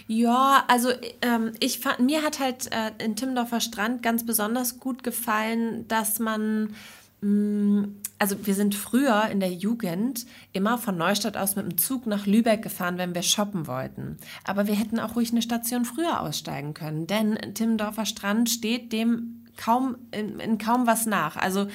Ja, 0.06 0.64
also 0.68 0.90
ähm, 1.22 1.52
ich 1.60 1.80
fand, 1.80 2.00
mir 2.00 2.22
hat 2.22 2.38
halt 2.38 2.70
äh, 2.72 2.92
in 3.04 3.16
Timmendorfer 3.16 3.60
Strand 3.60 4.02
ganz 4.02 4.24
besonders 4.24 4.78
gut 4.80 5.02
gefallen, 5.02 5.86
dass 5.88 6.18
man 6.18 6.74
also 7.20 8.46
wir 8.46 8.54
sind 8.54 8.76
früher 8.76 9.26
in 9.28 9.40
der 9.40 9.52
Jugend 9.52 10.24
immer 10.52 10.78
von 10.78 10.96
Neustadt 10.96 11.36
aus 11.36 11.56
mit 11.56 11.66
dem 11.66 11.76
Zug 11.76 12.06
nach 12.06 12.26
Lübeck 12.26 12.62
gefahren, 12.62 12.96
wenn 12.96 13.12
wir 13.12 13.22
shoppen 13.22 13.66
wollten. 13.66 14.18
Aber 14.44 14.68
wir 14.68 14.74
hätten 14.74 15.00
auch 15.00 15.16
ruhig 15.16 15.32
eine 15.32 15.42
Station 15.42 15.84
früher 15.84 16.20
aussteigen 16.20 16.74
können, 16.74 17.08
denn 17.08 17.36
Timmendorfer 17.54 18.06
Strand 18.06 18.50
steht 18.50 18.92
dem 18.92 19.46
kaum 19.56 19.96
in, 20.12 20.38
in 20.38 20.58
kaum 20.58 20.86
was 20.86 21.06
nach. 21.06 21.36
Also 21.36 21.66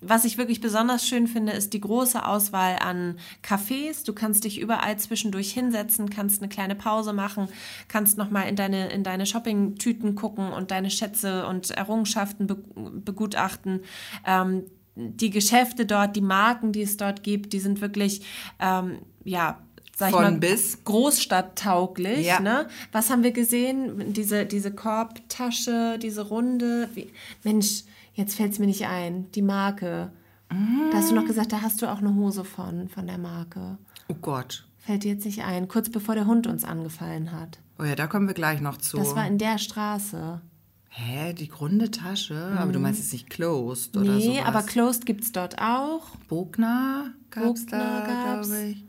was 0.00 0.24
ich 0.24 0.38
wirklich 0.38 0.60
besonders 0.60 1.06
schön 1.06 1.26
finde, 1.26 1.52
ist 1.52 1.72
die 1.72 1.80
große 1.80 2.24
Auswahl 2.24 2.76
an 2.80 3.18
Cafés. 3.44 4.04
Du 4.04 4.12
kannst 4.12 4.44
dich 4.44 4.60
überall 4.60 4.98
zwischendurch 4.98 5.52
hinsetzen, 5.52 6.10
kannst 6.10 6.40
eine 6.40 6.48
kleine 6.48 6.74
Pause 6.74 7.12
machen, 7.12 7.48
kannst 7.88 8.18
nochmal 8.18 8.48
in 8.48 8.56
deine, 8.56 8.90
in 8.90 9.02
deine 9.02 9.26
Shopping-Tüten 9.26 10.14
gucken 10.14 10.52
und 10.52 10.70
deine 10.70 10.90
Schätze 10.90 11.46
und 11.46 11.70
Errungenschaften 11.70 12.46
be 12.46 12.58
begutachten. 13.04 13.80
Ähm, 14.26 14.64
die 14.94 15.30
Geschäfte 15.30 15.86
dort, 15.86 16.16
die 16.16 16.20
Marken, 16.20 16.72
die 16.72 16.82
es 16.82 16.96
dort 16.96 17.22
gibt, 17.22 17.52
die 17.52 17.60
sind 17.60 17.80
wirklich, 17.80 18.22
ähm, 18.58 18.98
ja, 19.24 19.60
sag 19.96 20.10
Von 20.10 20.24
ich 20.24 20.30
mal, 20.30 20.38
bis. 20.38 20.84
großstadttauglich. 20.84 22.26
Ja. 22.26 22.40
Ne? 22.40 22.68
Was 22.92 23.10
haben 23.10 23.22
wir 23.22 23.32
gesehen? 23.32 24.12
Diese, 24.12 24.46
diese 24.46 24.72
Korbtasche, 24.72 25.98
diese 26.00 26.22
Runde. 26.28 26.88
Wie, 26.94 27.10
Mensch, 27.44 27.84
jetzt 28.18 28.34
fällt 28.34 28.52
es 28.52 28.58
mir 28.58 28.66
nicht 28.66 28.86
ein. 28.86 29.30
Die 29.32 29.42
Marke. 29.42 30.12
Da 30.50 30.96
hast 30.98 31.10
du 31.10 31.14
noch 31.14 31.26
gesagt, 31.26 31.52
da 31.52 31.60
hast 31.62 31.82
du 31.82 31.86
auch 31.92 31.98
eine 31.98 32.14
Hose 32.14 32.42
von, 32.44 32.88
von 32.88 33.06
der 33.06 33.18
Marke. 33.18 33.76
Oh 34.08 34.14
Gott. 34.14 34.66
Fällt 34.78 35.04
dir 35.04 35.12
jetzt 35.12 35.26
nicht 35.26 35.42
ein. 35.44 35.68
Kurz 35.68 35.90
bevor 35.90 36.14
der 36.14 36.26
Hund 36.26 36.46
uns 36.46 36.64
angefallen 36.64 37.32
hat. 37.32 37.58
Oh 37.78 37.84
ja, 37.84 37.94
da 37.94 38.06
kommen 38.06 38.26
wir 38.26 38.34
gleich 38.34 38.60
noch 38.62 38.78
zu. 38.78 38.96
Das 38.96 39.14
war 39.14 39.26
in 39.26 39.36
der 39.38 39.58
Straße. 39.58 40.40
Hä, 40.88 41.34
die 41.34 41.48
grunde 41.48 41.90
Tasche? 41.90 42.56
Aber 42.58 42.72
du 42.72 42.80
meinst 42.80 42.98
jetzt 43.00 43.12
nicht 43.12 43.28
closed 43.30 43.94
oder 43.96 44.12
Nee, 44.14 44.36
sowas? 44.36 44.46
aber 44.46 44.62
Closed 44.62 45.04
gibt 45.06 45.22
es 45.24 45.32
dort 45.32 45.60
auch. 45.60 46.08
Bogner 46.28 47.10
gab's 47.30 47.66
Bogner 47.66 48.04
da, 48.06 48.42
glaube 48.42 48.58
ich. 48.70 48.84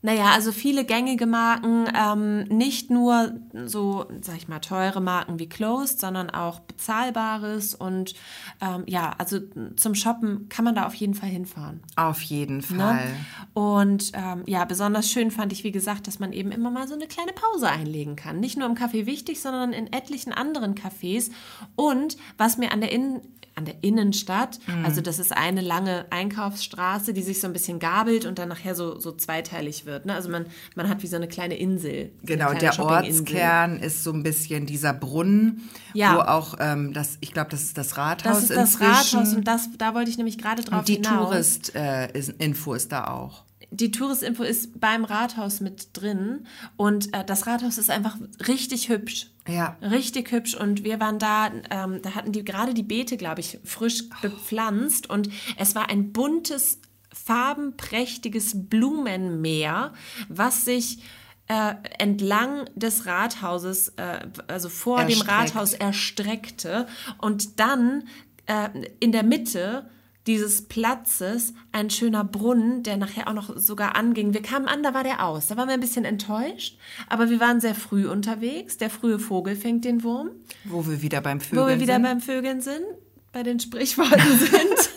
Naja, 0.00 0.30
also 0.32 0.52
viele 0.52 0.84
gängige 0.84 1.26
Marken, 1.26 1.86
ähm, 1.92 2.44
nicht 2.44 2.88
nur 2.88 3.32
so, 3.66 4.06
sag 4.20 4.36
ich 4.36 4.46
mal, 4.46 4.60
teure 4.60 5.00
Marken 5.00 5.40
wie 5.40 5.48
Closed, 5.48 5.98
sondern 5.98 6.30
auch 6.30 6.60
bezahlbares 6.60 7.74
und 7.74 8.14
ähm, 8.60 8.84
ja, 8.86 9.14
also 9.18 9.40
zum 9.74 9.96
Shoppen 9.96 10.48
kann 10.48 10.64
man 10.64 10.76
da 10.76 10.86
auf 10.86 10.94
jeden 10.94 11.14
Fall 11.14 11.28
hinfahren. 11.28 11.80
Auf 11.96 12.20
jeden 12.22 12.58
Ne? 12.58 12.64
Fall. 12.64 13.16
Und 13.54 14.12
ähm, 14.14 14.42
ja, 14.46 14.64
besonders 14.64 15.10
schön 15.10 15.30
fand 15.30 15.52
ich, 15.52 15.64
wie 15.64 15.72
gesagt, 15.72 16.06
dass 16.06 16.18
man 16.20 16.32
eben 16.32 16.52
immer 16.52 16.70
mal 16.70 16.86
so 16.86 16.94
eine 16.94 17.06
kleine 17.06 17.32
Pause 17.32 17.68
einlegen 17.68 18.14
kann. 18.14 18.38
Nicht 18.40 18.56
nur 18.56 18.68
im 18.68 18.74
Café 18.74 19.06
wichtig, 19.06 19.40
sondern 19.40 19.72
in 19.72 19.92
etlichen 19.92 20.32
anderen 20.32 20.74
Cafés. 20.74 21.30
Und 21.74 22.16
was 22.36 22.56
mir 22.58 22.72
an 22.72 22.80
der, 22.80 22.92
Innen 22.92 23.20
an 23.58 23.64
der 23.66 23.74
Innenstadt, 23.82 24.58
Mhm. 24.66 24.84
also 24.84 25.00
das 25.00 25.18
ist 25.18 25.36
eine 25.36 25.60
lange 25.60 26.06
Einkaufsstraße, 26.10 27.12
die 27.12 27.22
sich 27.22 27.40
so 27.40 27.46
ein 27.46 27.52
bisschen 27.52 27.78
gabelt 27.78 28.24
und 28.24 28.38
dann 28.38 28.48
nachher 28.48 28.74
so, 28.74 28.98
so 28.98 29.12
zweiteilig 29.12 29.84
wird. 29.84 30.06
Ne? 30.06 30.14
Also 30.14 30.28
man, 30.30 30.46
man 30.76 30.88
hat 30.88 31.02
wie 31.02 31.06
so 31.08 31.16
eine 31.16 31.28
kleine 31.28 31.56
Insel. 31.58 32.12
Genau, 32.22 32.46
kleine 32.50 32.60
der. 32.60 32.78
Ortskern 32.78 33.80
ist 33.80 34.04
so 34.04 34.12
ein 34.12 34.22
bisschen 34.22 34.64
dieser 34.66 34.92
Brunnen, 34.94 35.68
Ja. 35.92 36.14
wo 36.16 36.20
auch, 36.20 36.54
ähm, 36.60 36.92
das, 36.92 37.18
ich 37.20 37.32
glaube, 37.32 37.50
das 37.50 37.62
ist 37.62 37.76
das 37.76 37.96
Rathaus 37.96 38.32
Das 38.32 38.42
ist 38.44 38.50
das 38.56 38.70
inzwischen. 38.74 39.18
Rathaus 39.18 39.34
und 39.34 39.44
das, 39.48 39.68
da 39.76 39.94
wollte 39.94 40.10
ich 40.10 40.16
nämlich 40.16 40.38
gerade 40.38 40.62
drauf 40.62 40.78
Und 40.80 40.88
die 40.88 40.94
hinaus. 40.94 41.28
Tourist-Info 41.28 42.74
ist 42.74 42.92
da 42.92 43.08
auch. 43.08 43.44
Die 43.70 43.90
Touristinfo 43.90 44.42
ist 44.42 44.80
beim 44.80 45.04
Rathaus 45.04 45.60
mit 45.60 45.90
drin 45.92 46.46
und 46.76 47.14
äh, 47.14 47.24
das 47.24 47.46
Rathaus 47.46 47.78
ist 47.78 47.90
einfach 47.90 48.16
richtig 48.46 48.88
hübsch. 48.88 49.30
Ja. 49.46 49.76
Richtig 49.82 50.32
hübsch 50.32 50.54
und 50.54 50.84
wir 50.84 51.00
waren 51.00 51.18
da, 51.18 51.50
ähm, 51.70 52.00
da 52.02 52.14
hatten 52.14 52.32
die 52.32 52.44
gerade 52.44 52.74
die 52.74 52.82
Beete, 52.82 53.16
glaube 53.16 53.40
ich, 53.40 53.58
frisch 53.64 54.08
bepflanzt 54.22 55.08
und 55.10 55.30
es 55.56 55.74
war 55.74 55.88
ein 55.90 56.12
buntes, 56.12 56.80
farbenprächtiges 57.12 58.68
Blumenmeer, 58.68 59.92
was 60.28 60.64
sich 60.64 61.02
äh, 61.48 61.74
entlang 61.98 62.66
des 62.74 63.06
Rathauses, 63.06 63.94
äh, 63.96 64.26
also 64.46 64.68
vor 64.68 65.00
dem 65.00 65.08
Erstreckt. 65.10 65.30
Rathaus 65.30 65.74
erstreckte 65.74 66.86
und 67.18 67.58
dann 67.58 68.04
äh, 68.46 68.68
in 69.00 69.12
der 69.12 69.22
Mitte 69.22 69.88
dieses 70.28 70.62
Platzes 70.68 71.54
ein 71.72 71.88
schöner 71.88 72.22
Brunnen, 72.22 72.82
der 72.82 72.98
nachher 72.98 73.28
auch 73.28 73.32
noch 73.32 73.56
sogar 73.56 73.96
anging. 73.96 74.34
Wir 74.34 74.42
kamen 74.42 74.68
an, 74.68 74.82
da 74.82 74.92
war 74.92 75.02
der 75.02 75.24
aus. 75.24 75.46
Da 75.46 75.56
waren 75.56 75.68
wir 75.68 75.74
ein 75.74 75.80
bisschen 75.80 76.04
enttäuscht, 76.04 76.78
aber 77.08 77.30
wir 77.30 77.40
waren 77.40 77.60
sehr 77.60 77.74
früh 77.74 78.06
unterwegs. 78.06 78.76
Der 78.76 78.90
frühe 78.90 79.18
Vogel 79.18 79.56
fängt 79.56 79.86
den 79.86 80.04
Wurm. 80.04 80.30
Wo 80.64 80.86
wir 80.86 81.00
wieder 81.00 81.22
beim 81.22 81.40
Vögeln 81.40 81.64
Wo 81.64 81.68
wir 81.68 81.80
wieder 81.80 81.94
sind. 81.94 82.02
beim 82.02 82.20
Vögeln 82.20 82.60
sind, 82.60 82.84
bei 83.32 83.42
den 83.42 83.58
Sprichworten 83.58 84.38
sind. 84.38 84.50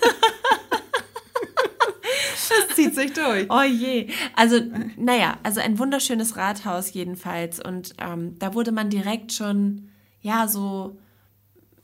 das 2.50 2.76
zieht 2.76 2.94
sich 2.94 3.14
durch. 3.14 3.48
Oh 3.50 3.64
je. 3.64 4.10
Also, 4.36 4.60
naja, 4.98 5.38
also 5.44 5.62
ein 5.62 5.80
wunderschönes 5.80 6.36
Rathaus 6.36 6.92
jedenfalls. 6.92 7.64
Und 7.64 7.94
ähm, 8.00 8.38
da 8.38 8.54
wurde 8.54 8.74
man 8.74 8.90
direkt 8.90 9.32
schon, 9.32 9.90
ja, 10.22 10.50
so, 10.50 10.98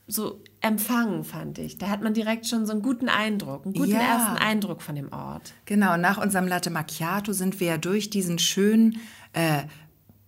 so 0.07 0.41
empfangen, 0.61 1.23
fand 1.23 1.59
ich. 1.59 1.77
Da 1.77 1.89
hat 1.89 2.01
man 2.01 2.13
direkt 2.13 2.47
schon 2.47 2.65
so 2.65 2.71
einen 2.71 2.81
guten 2.81 3.09
Eindruck, 3.09 3.65
einen 3.65 3.73
guten 3.73 3.91
Ja. 3.91 3.99
ersten 3.99 4.37
Eindruck 4.37 4.81
von 4.81 4.95
dem 4.95 5.11
Ort. 5.11 5.53
Genau, 5.65 5.97
nach 5.97 6.17
unserem 6.17 6.47
Latte 6.47 6.69
Macchiato 6.69 7.33
sind 7.33 7.59
wir 7.59 7.67
ja 7.67 7.77
durch 7.77 8.09
diesen 8.09 8.39
schönen 8.39 8.99
äh, 9.33 9.63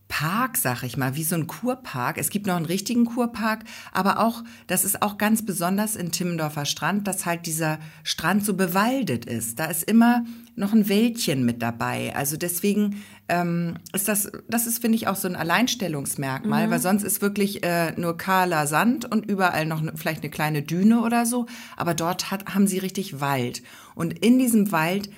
Park, 0.10 0.58
sag 0.58 0.84
ich 0.84 0.98
mal, 0.98 1.16
wie 1.16 1.24
so 1.24 1.36
ein 1.36 1.46
Kurpark. 1.48 2.18
Es 2.18 2.30
gibt 2.32 2.48
noch 2.48 2.56
einen 2.56 2.66
richtigen 2.66 3.06
Kurpark, 3.06 3.64
aber 3.92 4.20
auch, 4.20 4.44
das 4.68 4.84
ist 4.84 5.02
auch 5.04 5.18
ganz 5.20 5.46
besonders 5.46 5.96
in 5.96 6.12
Timmendorfer 6.12 6.66
Strand, 6.66 7.08
dass 7.08 7.26
halt 7.28 7.46
dieser 7.46 7.78
Strand 8.04 8.44
so 8.44 8.56
bewaldet 8.56 9.26
ist. 9.26 9.60
Da 9.60 9.66
ist 9.66 9.84
immer 9.84 10.26
noch 10.60 10.74
ein 10.74 10.90
Wäldchen 10.90 11.46
mit 11.46 11.62
dabei. 11.62 12.14
Also 12.16 12.38
deswegen 12.38 13.02
ähm, 13.30 13.76
ist 13.94 14.08
das, 14.08 14.32
das 14.50 14.68
ist, 14.68 14.82
finde 14.82 14.98
ich, 14.98 15.08
auch 15.08 15.16
so 15.16 15.28
ein 15.28 15.36
Alleinstellungsmerkmal, 15.36 16.70
weil 16.70 16.80
sonst 16.80 17.04
ist 17.04 17.22
wirklich 17.22 17.64
äh, 17.64 17.94
nur 17.96 18.18
kahler 18.18 18.68
Sand 18.68 19.10
und 19.10 19.26
überall 19.26 19.66
noch 19.66 19.82
ne, 19.82 19.94
vielleicht 19.96 20.22
eine 20.22 20.30
kleine 20.30 20.62
Düne 20.62 21.02
oder 21.02 21.26
so. 21.26 21.46
Aber 21.78 21.94
dort 21.94 22.30
hat, 22.30 22.54
haben 22.54 22.68
sie 22.68 22.80
richtig 22.80 23.22
Wald. 23.22 23.64
Und 23.96 24.20
in 24.20 24.38
diesem 24.38 24.72
Wald 24.72 25.10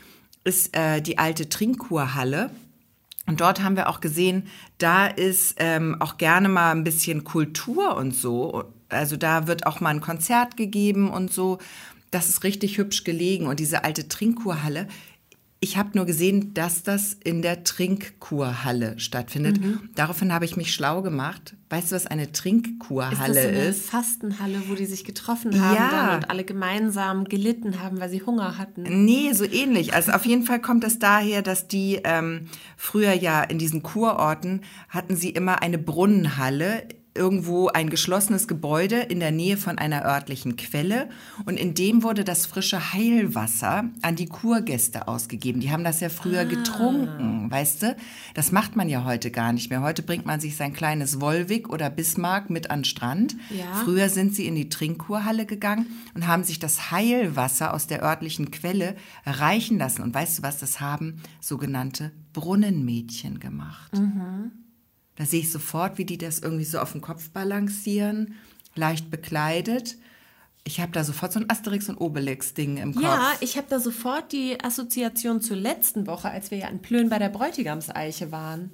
ist 0.44 0.76
äh, 0.78 1.02
die 1.02 1.18
alte 1.18 1.50
Trinkkurhalle. 1.50 2.52
Und 3.28 3.42
dort 3.42 3.64
haben 3.64 3.76
wir 3.76 3.90
auch 3.90 4.02
gesehen, 4.02 4.48
da 4.78 5.08
ist 5.08 5.56
ähm, 5.58 5.98
auch 6.00 6.18
gerne 6.18 6.50
mal 6.50 6.72
ein 6.72 6.84
bisschen 6.84 7.24
Kultur 7.24 7.96
und 7.96 8.16
so. 8.16 8.66
Also 8.90 9.16
da 9.16 9.48
wird 9.48 9.66
auch 9.66 9.80
mal 9.80 9.90
ein 9.90 10.02
Konzert 10.02 10.58
gegeben 10.58 11.10
und 11.10 11.32
so. 11.32 11.60
Das 12.10 12.28
ist 12.28 12.44
richtig 12.44 12.78
hübsch 12.78 13.04
gelegen. 13.04 13.48
Und 13.48 13.60
diese 13.60 13.84
alte 13.86 14.10
Trinkkurhalle, 14.10 14.88
ich 15.64 15.78
habe 15.78 15.92
nur 15.94 16.06
gesehen, 16.08 16.56
dass 16.56 16.82
das 16.82 17.14
in 17.14 17.44
der 17.44 17.64
Trinkkurhalle 17.64 18.98
stattfindet. 19.00 19.60
Daraufhin 19.96 20.34
habe 20.34 20.44
ich 20.46 20.58
mich 20.58 20.74
schlau 20.74 21.04
gemacht. 21.04 21.56
Weißt 21.70 21.92
du, 21.92 21.96
was 21.96 22.08
eine 22.08 22.24
Ist 22.24 22.36
Trinkkurhalle 22.36 23.34
das 23.36 23.44
so 23.44 23.48
eine 23.50 23.64
ist? 23.66 23.90
Fastenhalle, 23.90 24.64
wo 24.68 24.74
die 24.74 24.88
sich 24.88 25.06
getroffen 25.06 25.62
haben 25.62 25.76
Ja. 25.76 26.16
und 26.16 26.30
alle 26.32 26.44
gemeinsam 26.44 27.26
gelitten 27.26 27.80
haben, 27.80 28.00
weil 28.00 28.10
sie 28.10 28.24
Hunger 28.24 28.58
hatten? 28.58 29.06
Nee, 29.06 29.34
so 29.34 29.46
ähnlich. 29.46 29.94
Also 29.94 30.12
auf 30.14 30.26
jeden 30.26 30.44
Fall 30.44 30.60
kommt 30.60 30.84
es 30.84 30.98
daher, 30.98 31.44
dass 31.44 31.68
die 31.68 32.00
ähm, 32.04 32.48
früher 32.76 33.14
ja 33.14 33.44
in 33.44 33.60
diesen 33.60 33.84
Kurorten 33.84 34.62
hatten 34.90 35.16
sie 35.16 35.30
immer 35.30 35.62
eine 35.62 35.78
Brunnenhalle, 35.78 36.88
irgendwo 37.14 37.68
ein 37.68 37.90
geschlossenes 37.90 38.48
Gebäude 38.48 38.98
in 38.98 39.20
der 39.20 39.32
Nähe 39.32 39.58
von 39.58 39.78
einer 39.78 40.06
örtlichen 40.06 40.56
Quelle 40.56 41.10
und 41.46 41.58
in 41.58 41.74
dem 41.74 42.04
wurde 42.04 42.24
das 42.24 42.46
frische 42.46 42.94
Heilwasser 42.94 43.86
an 44.02 44.16
die 44.16 44.28
Kurgäste 44.28 45.08
ausgegeben. 45.10 45.60
Die 45.60 45.72
haben 45.72 45.84
das 45.84 46.00
ja 46.00 46.10
früher 46.10 46.46
getrunken, 46.46 47.52
weißt 47.52 47.84
du? 47.84 47.96
Das 48.34 48.54
macht 48.54 48.78
man 48.78 48.88
ja 48.88 49.04
heute 49.04 49.30
gar 49.30 49.52
nicht 49.52 49.70
mehr. 49.70 49.82
Heute 49.82 50.04
bringt 50.04 50.26
man 50.26 50.40
sich 50.40 50.56
sein 50.56 50.72
kleines 50.72 51.20
Wolwig 51.20 51.68
oder 51.70 51.90
Bismarck 51.90 52.50
mit 52.50 52.72
an 52.72 52.80
den 52.80 52.86
Strand. 52.86 53.36
Ja. 53.50 53.74
Früher 53.84 54.08
sind 54.08 54.34
sie 54.34 54.48
in 54.48 54.56
die 54.56 54.70
Trinkkurhalle 54.70 55.46
gegangen 55.46 55.88
und 56.14 56.28
haben 56.28 56.46
sich 56.46 56.60
das 56.60 56.92
Heilwasser 56.92 57.74
aus 57.74 57.88
der 57.88 58.04
örtlichen 58.04 58.52
Quelle 58.52 58.96
reichen 59.26 59.78
lassen. 59.78 60.02
Und 60.02 60.14
weißt 60.14 60.40
du 60.40 60.44
was, 60.44 60.60
das 60.60 60.80
haben 60.80 61.22
sogenannte 61.42 62.12
Brunnenmädchen 62.32 63.40
gemacht. 63.40 63.92
Da 65.22 65.28
sehe 65.28 65.42
ich 65.42 65.52
sofort, 65.52 66.00
wie 66.00 66.06
die 66.06 66.18
das 66.18 66.40
irgendwie 66.40 66.64
so 66.64 66.80
auf 66.80 66.94
dem 66.94 67.02
Kopf 67.02 67.30
balancieren, 67.30 68.34
leicht 68.74 69.12
bekleidet. 69.12 69.96
Ich 70.64 70.80
habe 70.80 70.92
da 70.94 71.04
sofort 71.04 71.32
so 71.32 71.40
ein 71.40 71.48
Asterix- 71.48 71.88
und 71.90 71.98
Obelix-Ding 71.98 72.78
im 72.78 72.96
Kopf. 72.96 73.04
Ja, 73.04 73.32
ich 73.40 73.56
habe 73.56 73.68
da 73.70 73.80
sofort 73.80 74.32
die 74.32 74.58
Assoziation 74.64 75.40
zur 75.40 75.58
letzten 75.58 76.08
Woche, 76.08 76.32
als 76.32 76.50
wir 76.50 76.58
ja 76.58 76.70
in 76.70 76.82
Plön 76.82 77.10
bei 77.10 77.20
der 77.20 77.30
Bräutigamseiche 77.30 78.32
waren. 78.32 78.72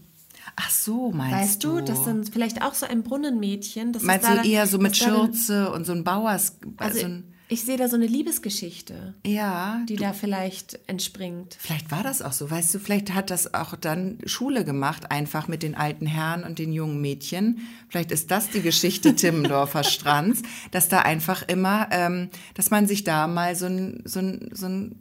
Ach 0.55 0.69
so, 0.69 1.11
meinst 1.11 1.35
Weißt 1.35 1.63
du? 1.65 1.79
du, 1.79 1.83
das 1.83 2.05
sind 2.05 2.29
vielleicht 2.29 2.61
auch 2.61 2.75
so 2.75 2.85
ein 2.85 3.03
Brunnenmädchen. 3.03 3.91
Das 3.91 4.03
Meinst 4.03 4.29
du 4.29 4.35
dann- 4.35 4.45
eher 4.45 4.67
so 4.67 4.77
mit 4.77 4.95
Schürze 4.95 5.69
und 5.73 5.85
so 5.85 5.91
ein 5.91 6.05
Bauers... 6.05 6.59
Also, 6.77 6.99
so 6.99 7.05
ein, 7.07 7.33
Ich 7.49 7.63
sehe 7.63 7.77
da 7.77 7.87
so 7.87 7.95
eine 7.95 8.07
Liebesgeschichte, 8.07 9.13
Ja, 9.25 9.81
die 9.87 9.95
da 9.95 10.11
vielleicht 10.11 10.79
entspringt. 10.87 11.55
Vielleicht 11.59 11.91
war 11.91 12.03
das 12.03 12.21
auch 12.21 12.33
so, 12.33 12.51
weißt 12.51 12.75
du, 12.75 12.79
vielleicht 12.79 13.13
hat 13.13 13.29
das 13.29 13.53
auch 13.53 13.75
dann 13.75 14.17
Schule 14.25 14.65
gemacht, 14.65 15.11
einfach 15.11 15.47
mit 15.47 15.63
den 15.63 15.73
alten 15.73 16.05
Herren 16.07 16.43
und 16.43 16.59
den 16.59 16.73
jungen 16.73 16.99
Mädchen. 16.99 17.59
Vielleicht 17.87 18.11
ist 18.11 18.31
das 18.31 18.49
die 18.49 18.61
Geschichte 18.61 19.15
Timmendorfer 19.15 19.83
Strands, 19.85 20.41
dass 20.71 20.89
da 20.89 20.99
einfach 20.99 21.47
immer, 21.47 21.87
ähm, 21.91 22.29
dass 22.53 22.69
man 22.69 22.85
sich 22.85 23.05
da 23.05 23.27
mal 23.27 23.55
so 23.55 23.67
ein, 23.67 24.01
so 24.03 24.19
ein, 24.19 24.49
so 24.51 24.65
ein 24.65 24.99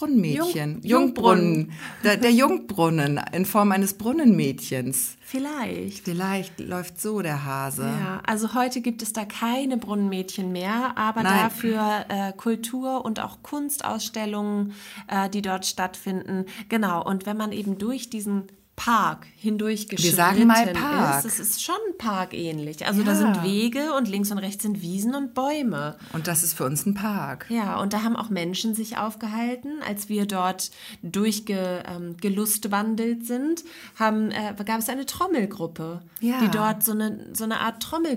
Jungbrunnenmädchen, 0.00 0.80
Jung- 0.82 1.02
Jungbrunnen, 1.02 1.72
der, 2.04 2.16
der 2.16 2.32
Jungbrunnen 2.32 3.20
in 3.32 3.46
Form 3.46 3.72
eines 3.72 3.94
Brunnenmädchens. 3.94 5.16
Vielleicht. 5.20 6.04
Vielleicht 6.04 6.60
läuft 6.60 7.00
so 7.00 7.20
der 7.20 7.44
Hase. 7.44 7.82
Ja, 7.82 8.20
also 8.26 8.54
heute 8.54 8.80
gibt 8.80 9.02
es 9.02 9.12
da 9.12 9.24
keine 9.24 9.76
Brunnenmädchen 9.76 10.52
mehr, 10.52 10.96
aber 10.96 11.22
Nein. 11.22 11.42
dafür 11.42 12.04
äh, 12.08 12.32
Kultur 12.32 13.04
und 13.04 13.20
auch 13.20 13.42
Kunstausstellungen, 13.42 14.74
äh, 15.08 15.28
die 15.30 15.42
dort 15.42 15.66
stattfinden. 15.66 16.44
Genau, 16.68 17.04
und 17.04 17.26
wenn 17.26 17.36
man 17.36 17.52
eben 17.52 17.78
durch 17.78 18.08
diesen 18.10 18.44
Park 18.76 19.26
hindurchgeschritten 19.36 20.14
sagen 20.16 20.46
mal 20.46 20.66
Park. 20.74 21.24
ist, 21.24 21.40
es 21.40 21.40
ist 21.40 21.62
schon 21.64 21.74
parkähnlich. 21.96 22.86
Also 22.86 23.02
da 23.02 23.12
Ja. 23.12 23.16
sind 23.16 23.42
Wege 23.42 23.94
und 23.94 24.06
links 24.06 24.30
und 24.30 24.36
rechts 24.38 24.62
sind 24.62 24.82
Wiesen 24.82 25.14
und 25.14 25.32
Bäume. 25.32 25.96
Und 26.12 26.26
das 26.28 26.42
ist 26.42 26.52
für 26.54 26.64
uns 26.66 26.84
ein 26.84 26.92
Park. 26.94 27.46
Ja, 27.48 27.80
und 27.80 27.94
da 27.94 28.02
haben 28.02 28.16
auch 28.16 28.28
Menschen 28.28 28.74
sich 28.74 28.98
aufgehalten, 28.98 29.80
als 29.86 30.10
wir 30.10 30.26
dort 30.26 30.70
durchgelustwandelt 31.02 33.26
sind, 33.26 33.64
haben, 33.98 34.30
äh, 34.30 34.54
gab 34.64 34.78
es 34.78 34.88
eine 34.88 35.04
Trommelgruppe, 35.06 36.02
Ja. 36.20 36.38
die 36.40 36.48
dort 36.48 36.84
so 36.84 36.92
eine, 36.92 37.26
so 37.34 37.44
eine 37.44 37.60
Art 37.60 37.82
Trommel 37.82 38.16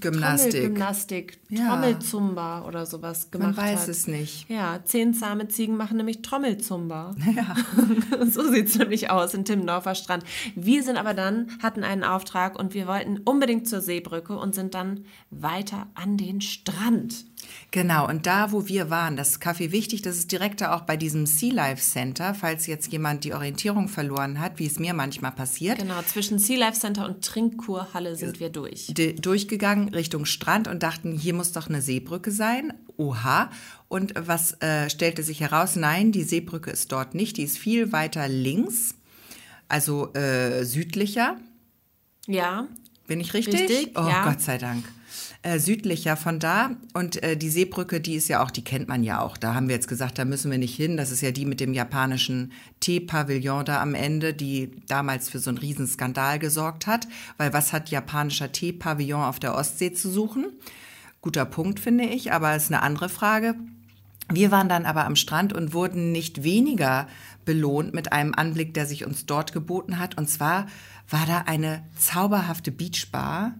Gymnastik. 0.00 0.50
Trommelgymnastik, 0.52 1.38
Ja. 1.48 1.68
Trommelzumba 1.70 2.64
oder 2.66 2.86
sowas 2.86 3.30
gemacht 3.30 3.56
Man 3.56 3.56
weiß 3.56 3.82
hat. 3.82 3.88
es 3.88 4.06
nicht. 4.06 4.48
Ja, 4.48 4.80
zehn 4.84 5.14
zahme 5.14 5.48
Ziegen 5.48 5.76
machen 5.76 5.96
nämlich 5.96 6.22
Trommelzumba. 6.22 7.14
Ja. 7.34 7.54
so 8.26 8.50
sieht 8.50 8.68
es 8.68 8.78
nämlich 8.78 9.10
aus 9.10 9.34
in 9.34 9.44
Timmendorfer 9.44 9.94
Strand. 9.94 10.24
Wir 10.54 10.82
sind 10.82 10.96
aber 10.96 11.14
dann, 11.14 11.48
hatten 11.62 11.84
einen 11.84 12.04
Auftrag 12.04 12.58
und 12.58 12.74
wir 12.74 12.86
wollten 12.86 13.18
unbedingt 13.24 13.68
zur 13.68 13.80
Seebrücke 13.80 14.36
und 14.36 14.54
sind 14.54 14.74
dann 14.74 15.04
weiter 15.30 15.86
an 15.94 16.16
den 16.16 16.40
Strand. 16.40 17.24
Genau, 17.70 18.08
und 18.08 18.26
da, 18.26 18.52
wo 18.52 18.68
wir 18.68 18.88
waren, 18.90 19.16
das 19.16 19.40
Café 19.40 19.72
Wichtig, 19.72 20.02
das 20.02 20.16
ist 20.16 20.30
direkt 20.30 20.60
da 20.60 20.74
auch 20.76 20.82
bei 20.82 20.96
diesem 20.96 21.26
Sea 21.26 21.52
Life 21.52 21.82
Center, 21.82 22.32
falls 22.34 22.66
jetzt 22.68 22.92
jemand 22.92 23.24
die 23.24 23.34
Orientierung 23.34 23.88
verloren 23.88 24.38
hat, 24.38 24.58
wie 24.60 24.66
es 24.66 24.78
mir 24.78 24.94
manchmal 24.94 25.32
passiert. 25.32 25.78
Genau, 25.78 26.00
zwischen 26.02 26.38
Sea 26.38 26.56
Life 26.58 26.78
Center 26.78 27.04
und 27.06 27.24
Trinkkurhalle 27.24 28.14
sind 28.14 28.38
wir 28.38 28.50
durch. 28.50 28.86
D- 28.88 29.14
durchgegangen 29.14 29.88
Richtung 29.88 30.24
Strand 30.24 30.68
und 30.68 30.82
dachten, 30.84 31.12
hier 31.12 31.34
muss 31.34 31.50
doch 31.52 31.68
eine 31.68 31.82
Seebrücke 31.82 32.30
sein. 32.30 32.72
Oha. 32.96 33.50
Und 33.88 34.14
was 34.16 34.60
äh, 34.62 34.88
stellte 34.88 35.22
sich 35.24 35.40
heraus? 35.40 35.74
Nein, 35.74 36.12
die 36.12 36.22
Seebrücke 36.22 36.70
ist 36.70 36.92
dort 36.92 37.14
nicht. 37.14 37.36
Die 37.38 37.42
ist 37.42 37.58
viel 37.58 37.90
weiter 37.92 38.28
links, 38.28 38.94
also 39.68 40.12
äh, 40.14 40.64
südlicher. 40.64 41.36
Ja, 42.26 42.68
Bin 43.06 43.20
ich 43.20 43.34
richtig? 43.34 43.68
Richtig, 43.68 43.98
oh, 43.98 44.06
ja. 44.08 44.24
Gott 44.24 44.40
sei 44.40 44.58
Dank. 44.58 44.84
Äh, 45.44 45.58
südlicher 45.58 46.16
von 46.16 46.38
da. 46.38 46.70
Und 46.94 47.22
äh, 47.22 47.36
die 47.36 47.50
Seebrücke, 47.50 48.00
die 48.00 48.14
ist 48.14 48.28
ja 48.28 48.42
auch, 48.42 48.50
die 48.50 48.64
kennt 48.64 48.88
man 48.88 49.04
ja 49.04 49.20
auch. 49.20 49.36
Da 49.36 49.54
haben 49.54 49.68
wir 49.68 49.74
jetzt 49.74 49.88
gesagt, 49.88 50.18
da 50.18 50.24
müssen 50.24 50.50
wir 50.50 50.56
nicht 50.56 50.74
hin. 50.74 50.96
Das 50.96 51.10
ist 51.10 51.20
ja 51.20 51.32
die 51.32 51.44
mit 51.44 51.60
dem 51.60 51.74
japanischen 51.74 52.50
Teepavillon 52.80 53.66
da 53.66 53.82
am 53.82 53.94
Ende, 53.94 54.32
die 54.32 54.70
damals 54.88 55.28
für 55.28 55.38
so 55.38 55.50
einen 55.50 55.58
Riesenskandal 55.58 56.38
gesorgt 56.38 56.86
hat. 56.86 57.06
Weil 57.36 57.52
was 57.52 57.74
hat 57.74 57.90
japanischer 57.90 58.52
Teepavillon 58.52 59.20
auf 59.20 59.38
der 59.38 59.54
Ostsee 59.54 59.92
zu 59.92 60.10
suchen? 60.10 60.46
Guter 61.20 61.44
Punkt, 61.44 61.78
finde 61.78 62.04
ich, 62.04 62.32
aber 62.32 62.56
ist 62.56 62.72
eine 62.72 62.80
andere 62.80 63.10
Frage. 63.10 63.54
Wir 64.32 64.50
waren 64.50 64.70
dann 64.70 64.86
aber 64.86 65.04
am 65.04 65.14
Strand 65.14 65.52
und 65.52 65.74
wurden 65.74 66.10
nicht 66.10 66.42
weniger 66.42 67.06
belohnt 67.44 67.92
mit 67.92 68.14
einem 68.14 68.34
Anblick, 68.34 68.72
der 68.72 68.86
sich 68.86 69.04
uns 69.04 69.26
dort 69.26 69.52
geboten 69.52 69.98
hat. 69.98 70.16
Und 70.16 70.30
zwar 70.30 70.68
war 71.10 71.26
da 71.26 71.42
eine 71.46 71.82
zauberhafte 71.98 72.72
Beachbar. 72.72 73.52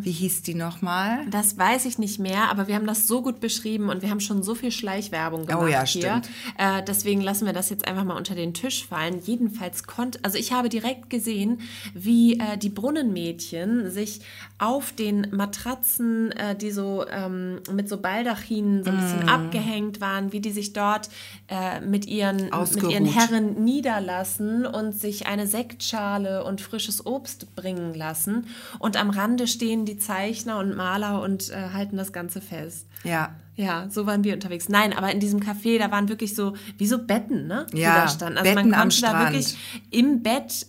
Wie 0.00 0.10
hieß 0.10 0.42
die 0.42 0.54
nochmal? 0.54 1.24
das 1.30 1.56
weiß 1.56 1.84
ich 1.86 1.98
nicht 1.98 2.18
mehr, 2.18 2.50
aber 2.50 2.66
wir 2.68 2.74
haben 2.74 2.86
das 2.86 3.06
so 3.06 3.22
gut 3.22 3.40
beschrieben 3.40 3.88
und 3.88 4.02
wir 4.02 4.10
haben 4.10 4.20
schon 4.20 4.42
so 4.42 4.54
viel 4.54 4.70
Schleichwerbung 4.70 5.46
gemacht 5.46 5.62
Oh 5.64 5.66
ja, 5.68 5.84
hier. 5.84 6.00
stimmt. 6.22 6.28
Äh, 6.58 6.82
deswegen 6.82 7.20
lassen 7.20 7.46
wir 7.46 7.52
das 7.52 7.70
jetzt 7.70 7.86
einfach 7.86 8.04
mal 8.04 8.16
unter 8.16 8.34
den 8.34 8.54
Tisch 8.54 8.86
fallen. 8.86 9.20
Jedenfalls 9.24 9.84
konnte, 9.84 10.18
also 10.22 10.36
ich 10.36 10.52
habe 10.52 10.68
direkt 10.68 11.10
gesehen, 11.10 11.60
wie 11.94 12.38
äh, 12.40 12.58
die 12.58 12.68
Brunnenmädchen 12.70 13.90
sich 13.90 14.20
auf 14.58 14.92
den 14.92 15.28
Matratzen, 15.30 16.32
äh, 16.32 16.56
die 16.56 16.70
so 16.70 17.04
ähm, 17.08 17.60
mit 17.72 17.88
so 17.88 17.98
Baldachinen 17.98 18.82
so 18.84 18.90
ein 18.90 18.96
Mm. 18.96 19.00
bisschen 19.00 19.28
abgehängt 19.28 20.00
waren, 20.00 20.32
wie 20.32 20.40
die 20.40 20.50
sich 20.52 20.72
dort 20.72 21.08
äh, 21.48 21.80
mit 21.80 22.06
ihren 22.06 22.50
mit 22.50 22.82
ihren 22.82 23.06
Herren 23.06 23.64
niederlassen 23.64 24.66
und 24.66 24.92
sich 24.92 25.26
eine 25.26 25.46
Sektschale 25.46 26.44
und 26.44 26.60
frisches 26.64 27.06
Obst 27.06 27.54
bringen 27.54 27.94
lassen. 27.94 28.46
Und 28.78 28.96
am 28.96 29.10
Rande 29.10 29.46
stehen 29.46 29.84
die 29.84 29.98
Zeichner 29.98 30.58
und 30.58 30.76
Maler 30.76 31.22
und 31.22 31.50
äh, 31.50 31.70
halten 31.72 31.96
das 31.96 32.12
Ganze 32.12 32.40
fest. 32.40 32.86
Ja. 33.04 33.34
Ja, 33.56 33.88
so 33.88 34.06
waren 34.06 34.24
wir 34.24 34.34
unterwegs. 34.34 34.68
Nein, 34.68 34.92
aber 34.92 35.12
in 35.12 35.20
diesem 35.20 35.38
Café, 35.38 35.78
da 35.78 35.92
waren 35.92 36.08
wirklich 36.08 36.34
so, 36.34 36.54
wie 36.76 36.86
so 36.86 36.98
Betten, 36.98 37.46
ne? 37.46 37.66
Die 37.72 37.78
Ja, 37.78 38.02
da 38.02 38.08
standen. 38.08 38.38
Also 38.38 38.52
Betten 38.52 38.70
man 38.70 38.80
konnte 38.80 39.00
da 39.00 39.20
wirklich 39.20 39.56
im 39.90 40.24
Bett 40.24 40.66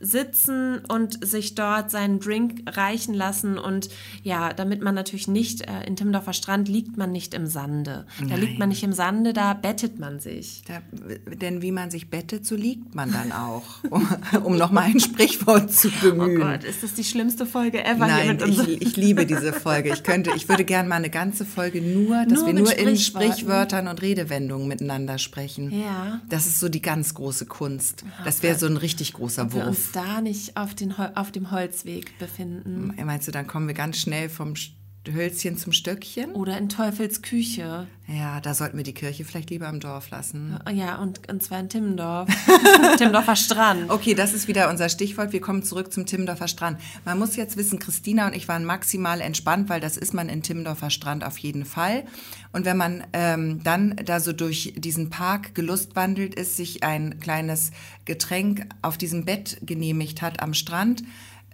sitzen 0.00 0.80
und 0.88 1.24
sich 1.24 1.54
dort 1.54 1.90
seinen 1.90 2.20
Drink 2.20 2.62
reichen 2.66 3.14
lassen 3.14 3.58
und 3.58 3.88
ja, 4.22 4.52
damit 4.52 4.82
man 4.82 4.94
natürlich 4.94 5.28
nicht 5.28 5.62
äh, 5.62 5.84
in 5.86 5.96
Timmendorfer 5.96 6.32
Strand 6.32 6.68
liegt 6.68 6.96
man 6.96 7.12
nicht 7.12 7.34
im 7.34 7.46
Sande. 7.46 8.06
Da 8.28 8.36
liegt 8.36 8.58
man 8.58 8.68
nicht 8.68 8.82
im 8.82 8.92
Sande, 8.92 9.32
da 9.32 9.54
bettet 9.54 9.98
man 9.98 10.20
sich. 10.20 10.62
Da, 10.66 10.80
denn 11.34 11.62
wie 11.62 11.72
man 11.72 11.90
sich 11.90 12.10
bettet, 12.10 12.46
so 12.46 12.56
liegt 12.56 12.94
man 12.94 13.12
dann 13.12 13.32
auch. 13.32 13.64
Um, 13.90 14.06
um 14.44 14.56
nochmal 14.56 14.84
ein 14.84 15.00
Sprichwort 15.00 15.72
zu 15.72 15.88
Oh 15.88 16.10
bemühen. 16.10 16.40
Gott, 16.40 16.62
ist 16.62 16.82
das 16.82 16.94
die 16.94 17.02
schlimmste 17.02 17.44
Folge 17.44 17.84
ever 17.84 18.06
Nein, 18.06 18.38
ich, 18.46 18.80
ich 18.80 18.96
liebe 18.96 19.26
diese 19.26 19.52
Folge. 19.52 19.92
Ich 19.92 20.04
könnte, 20.04 20.30
ich 20.36 20.48
würde 20.48 20.64
gerne 20.64 20.88
mal 20.88 20.96
eine 20.96 21.10
ganze 21.10 21.44
Folge 21.44 21.82
nur, 21.82 22.24
dass 22.26 22.40
Nur 22.40 22.46
wir 22.46 22.54
nur 22.54 22.78
in. 22.78 22.96
Sprichwörtern 22.96 23.88
und 23.88 24.00
Redewendungen 24.02 24.68
miteinander 24.68 25.18
sprechen. 25.18 25.70
Ja. 25.72 26.20
Das 26.28 26.46
ist 26.46 26.60
so 26.60 26.68
die 26.68 26.82
ganz 26.82 27.14
große 27.14 27.46
Kunst. 27.46 28.04
Das 28.24 28.42
wäre 28.42 28.58
so 28.58 28.66
ein 28.66 28.76
richtig 28.76 29.12
großer 29.14 29.52
wir 29.52 29.66
da 29.92 30.20
nicht 30.20 30.56
auf, 30.56 30.74
den 30.74 30.92
auf 30.92 31.32
dem 31.32 31.50
Holzweg 31.50 32.18
befinden. 32.18 32.94
Meinst 33.04 33.28
du, 33.28 33.32
dann 33.32 33.46
kommen 33.46 33.66
wir 33.66 33.74
ganz 33.74 33.98
schnell 33.98 34.28
vom 34.28 34.54
Hölzchen 35.08 35.56
zum 35.56 35.72
Stöckchen? 35.72 36.32
Oder 36.32 36.58
in 36.58 36.68
Teufels 36.68 37.22
Küche. 37.22 37.86
Ja, 38.06 38.40
da 38.40 38.54
sollten 38.54 38.76
wir 38.76 38.84
die 38.84 38.92
Kirche 38.92 39.24
vielleicht 39.24 39.50
lieber 39.50 39.68
im 39.68 39.80
Dorf 39.80 40.10
lassen. 40.10 40.58
Ja, 40.72 40.96
und, 40.96 41.28
und 41.30 41.42
zwar 41.42 41.60
in 41.60 41.68
Timmendorf. 41.68 42.28
Timmendorfer 42.98 43.36
Strand. 43.36 43.90
Okay, 43.90 44.14
das 44.14 44.34
ist 44.34 44.46
wieder 44.46 44.68
unser 44.68 44.88
Stichwort. 44.88 45.32
Wir 45.32 45.40
kommen 45.40 45.62
zurück 45.62 45.92
zum 45.92 46.06
Timmendorfer 46.06 46.48
Strand. 46.48 46.80
Man 47.04 47.18
muss 47.18 47.36
jetzt 47.36 47.56
wissen, 47.56 47.78
Christina 47.78 48.26
und 48.26 48.36
ich 48.36 48.46
waren 48.48 48.64
maximal 48.64 49.20
entspannt, 49.20 49.68
weil 49.68 49.80
das 49.80 49.96
ist 49.96 50.12
man 50.12 50.28
in 50.28 50.42
Timmendorfer 50.42 50.90
Strand 50.90 51.24
auf 51.24 51.38
jeden 51.38 51.64
Fall. 51.64 52.04
Und 52.52 52.64
wenn 52.66 52.76
man 52.76 53.04
ähm, 53.12 53.62
dann 53.62 53.96
da 54.04 54.20
so 54.20 54.32
durch 54.32 54.74
diesen 54.76 55.08
Park 55.08 55.54
gelustwandelt 55.54 56.34
ist, 56.34 56.56
sich 56.56 56.82
ein 56.82 57.20
kleines 57.20 57.70
Getränk 58.04 58.66
auf 58.82 58.98
diesem 58.98 59.24
Bett 59.24 59.58
genehmigt 59.62 60.20
hat 60.20 60.42
am 60.42 60.52
Strand, 60.52 61.04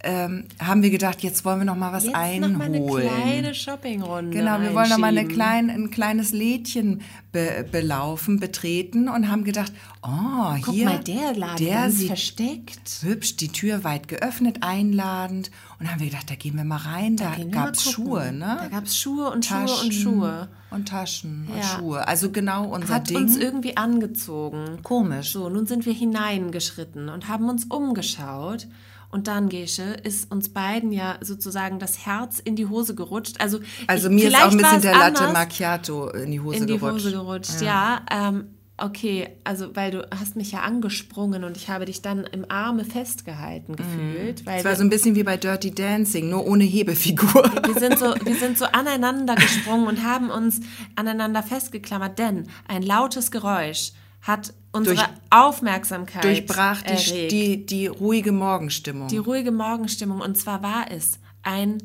ähm, 0.03 0.45
haben 0.61 0.83
wir 0.83 0.91
gedacht, 0.91 1.23
jetzt 1.23 1.45
wollen 1.45 1.59
wir 1.61 1.65
noch 1.65 1.75
mal 1.77 1.93
was 1.93 2.05
Jetzt 2.05 2.15
einholen. 2.15 2.53
noch 2.53 2.59
mal 2.59 2.65
eine 2.67 2.85
kleine 2.87 3.55
Shoppingrunde 3.55 4.37
Genau, 4.37 4.61
wir 4.61 4.75
wollen 4.75 4.91
noch 4.91 4.99
mal 4.99 5.09
eine 5.17 5.27
klein, 5.27 5.71
ein 5.71 5.91
kleines 5.91 6.33
Lädchen 6.33 7.01
be, 7.33 7.67
belaufen, 7.73 8.39
betreten 8.39 9.09
und 9.09 9.31
haben 9.31 9.45
gedacht, 9.45 9.73
oh, 10.03 10.55
Guck 10.63 10.75
hier, 10.75 10.85
mal, 10.85 10.99
der 11.01 11.35
Laden 11.35 11.65
der 11.65 11.91
sieht 11.91 12.09
versteckt. 12.09 12.99
hübsch, 13.03 13.37
die 13.37 13.49
Tür 13.49 13.85
weit 13.85 14.07
geöffnet, 14.09 14.59
einladend. 14.61 15.51
Und 15.81 15.91
haben 15.91 16.01
wir 16.01 16.09
gedacht, 16.11 16.31
da 16.31 16.35
gehen 16.35 16.57
wir 16.57 16.65
mal 16.65 16.77
rein. 16.77 17.17
Da, 17.17 17.33
gab's 17.51 17.85
gucken. 17.85 17.93
Schuhe, 18.07 18.25
Da 18.39 18.55
ne? 18.65 18.69
gab's 18.71 18.97
Schuhe 18.99 19.31
und 19.31 19.45
Schuhe 19.45 19.59
Taschen 19.67 19.85
und 19.87 19.93
Schuhe. 19.95 20.49
Und 20.71 20.89
Taschen 20.89 21.49
und 21.51 21.57
Ja. 21.59 21.63
Schuhe. 21.65 22.07
Also 22.09 22.31
genau 22.31 22.67
unser 22.69 22.95
Hat 22.95 23.09
Ding. 23.11 23.17
uns 23.17 23.37
irgendwie 23.37 23.77
angezogen. 23.77 24.79
Komisch. 24.83 25.33
So, 25.33 25.49
nun 25.49 25.67
sind 25.67 25.87
wir 25.87 25.93
hineingeschritten 25.95 27.09
und 27.09 27.29
haben 27.29 27.49
uns 27.49 27.65
umgeschaut. 27.65 28.67
Und 29.11 29.29
dann, 29.29 29.49
Gesche, 29.49 29.97
ist 30.03 30.31
uns 30.31 30.49
beiden 30.49 30.93
ja 30.93 31.19
sozusagen 31.21 31.79
das 31.79 32.05
Herz 32.07 32.39
in 32.39 32.57
die 32.57 32.67
Hose 32.67 32.95
gerutscht. 32.95 33.37
Also, 33.41 33.61
Also 33.87 34.09
ich, 34.09 34.15
mir 34.15 34.29
ist 34.29 34.37
auch 34.37 34.51
ein 34.51 34.57
bisschen 34.57 34.83
der 34.83 34.93
Latte 34.93 35.25
anders 35.25 35.33
Macchiato 35.33 36.09
in 36.11 36.31
die 36.31 36.41
Hose 36.41 36.59
in 36.59 36.67
die 36.67 36.79
gerutscht. 36.79 37.07
Hose 37.07 37.13
gerutscht. 37.13 37.61
Ja, 37.63 38.03
ähm, 38.11 38.49
okay, 38.79 39.29
also 39.45 39.75
weil 39.75 39.91
du 39.91 40.07
hast 40.19 40.37
mich 40.37 40.53
ja 40.53 40.61
angesprungen 40.61 41.45
und 41.45 41.57
ich 41.57 41.71
habe 41.71 41.85
dich 41.85 42.03
dann 42.03 42.25
im 42.25 42.51
Arme 42.51 42.85
festgehalten 42.85 43.77
gefühlt. 43.77 44.45
Weil 44.45 44.59
Es 44.59 44.65
war 44.65 44.73
wir, 44.73 44.77
so 44.77 44.83
ein 44.83 44.91
bisschen 44.91 45.15
wie 45.15 45.23
bei 45.23 45.37
Dirty 45.37 45.75
Dancing, 45.75 46.29
nur 46.29 46.47
ohne 46.47 46.65
Hebefigur. 46.65 47.51
wir, 47.65 47.75
sind 47.75 47.99
so, 47.99 48.07
wir 48.25 48.35
sind 48.35 48.59
so 48.59 48.67
aneinander 48.67 49.35
gesprungen 49.35 49.87
und 49.87 50.05
haben 50.05 50.31
uns 50.31 50.61
aneinander 50.95 51.43
festgeklammert, 51.43 52.19
denn 52.19 52.49
ein 52.69 52.83
lautes 52.83 53.31
Geräusch 53.31 53.93
hat 54.27 54.53
unsere 54.73 54.97
Durch- 54.97 55.09
Aufmerksamkeit 55.31 56.25
Durchbrach 56.25 56.83
die, 56.83 56.89
erregt. 56.91 57.33
die, 57.33 57.67
die 57.67 57.87
ruhige 57.87 58.33
Morgenstimmung. 58.33 59.09
die 59.09 59.19
ruhige 59.19 59.53
Morgenstimmung. 59.53 60.21
Und 60.21 60.37
zwar 60.37 60.63
war 60.63 60.91
es 60.91 61.19
ein 61.43 61.79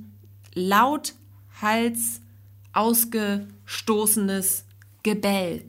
Lauthals 0.54 2.22
ausgestoßenes 2.74 4.66
Gebell. 5.04 5.64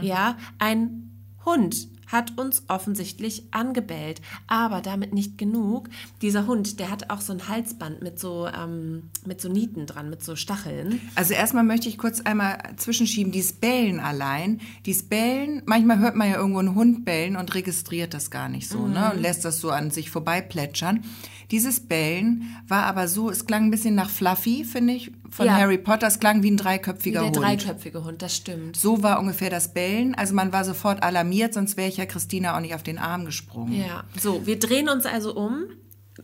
Ja, 0.00 0.38
ein 0.58 1.10
Hund 1.44 1.88
hat 2.12 2.38
uns 2.38 2.62
offensichtlich 2.68 3.44
angebellt. 3.50 4.20
Aber 4.46 4.80
damit 4.82 5.12
nicht 5.12 5.38
genug. 5.38 5.88
Dieser 6.20 6.46
Hund, 6.46 6.78
der 6.78 6.90
hat 6.90 7.10
auch 7.10 7.20
so 7.20 7.32
ein 7.32 7.48
Halsband 7.48 8.02
mit 8.02 8.20
so, 8.20 8.46
ähm, 8.46 9.04
mit 9.26 9.40
so 9.40 9.48
Nieten 9.48 9.86
dran, 9.86 10.10
mit 10.10 10.22
so 10.22 10.36
Stacheln. 10.36 11.00
Also 11.14 11.34
erstmal 11.34 11.64
möchte 11.64 11.88
ich 11.88 11.98
kurz 11.98 12.20
einmal 12.20 12.58
zwischenschieben, 12.76 13.32
dieses 13.32 13.54
Bellen 13.54 13.98
allein, 13.98 14.60
dieses 14.86 15.04
Bellen, 15.04 15.62
manchmal 15.66 15.98
hört 15.98 16.14
man 16.14 16.28
ja 16.28 16.36
irgendwo 16.36 16.60
einen 16.60 16.74
Hund 16.74 17.04
bellen 17.04 17.36
und 17.36 17.54
registriert 17.54 18.14
das 18.14 18.30
gar 18.30 18.48
nicht 18.48 18.68
so, 18.68 18.86
ne? 18.86 19.12
Und 19.12 19.20
lässt 19.20 19.44
das 19.44 19.60
so 19.60 19.70
an 19.70 19.90
sich 19.90 20.10
vorbei 20.10 20.40
plätschern. 20.40 21.04
Dieses 21.50 21.80
Bellen 21.80 22.56
war 22.68 22.84
aber 22.84 23.08
so, 23.08 23.30
es 23.30 23.46
klang 23.46 23.64
ein 23.64 23.70
bisschen 23.70 23.94
nach 23.94 24.10
Fluffy, 24.10 24.64
finde 24.64 24.94
ich, 24.94 25.12
von 25.32 25.46
Ja. 25.46 25.56
Harry 25.56 25.78
Potter. 25.78 26.06
Es 26.06 26.20
klang 26.20 26.42
wie 26.42 26.50
ein 26.50 26.58
Wie 26.58 26.62
dreiköpfiger 26.62 27.20
der 27.20 27.26
Hund. 27.30 27.36
dreiköpfige 27.36 28.04
Hund, 28.04 28.22
das 28.22 28.36
stimmt. 28.36 28.76
So 28.76 29.02
war 29.02 29.18
ungefähr 29.18 29.50
das 29.50 29.72
Bellen. 29.74 30.14
Also 30.14 30.34
man 30.34 30.52
war 30.52 30.64
sofort 30.64 31.02
alarmiert, 31.02 31.54
sonst 31.54 31.76
wäre 31.76 31.88
ich 31.88 31.96
ja 31.96 32.06
Christina 32.06 32.54
auch 32.56 32.60
nicht 32.60 32.74
auf 32.74 32.82
den 32.82 32.98
Arm 32.98 33.24
gesprungen. 33.24 33.72
Ja, 33.72 34.04
so, 34.20 34.46
wir 34.46 34.58
drehen 34.58 34.88
uns 34.88 35.06
also 35.06 35.34
um. 35.34 35.64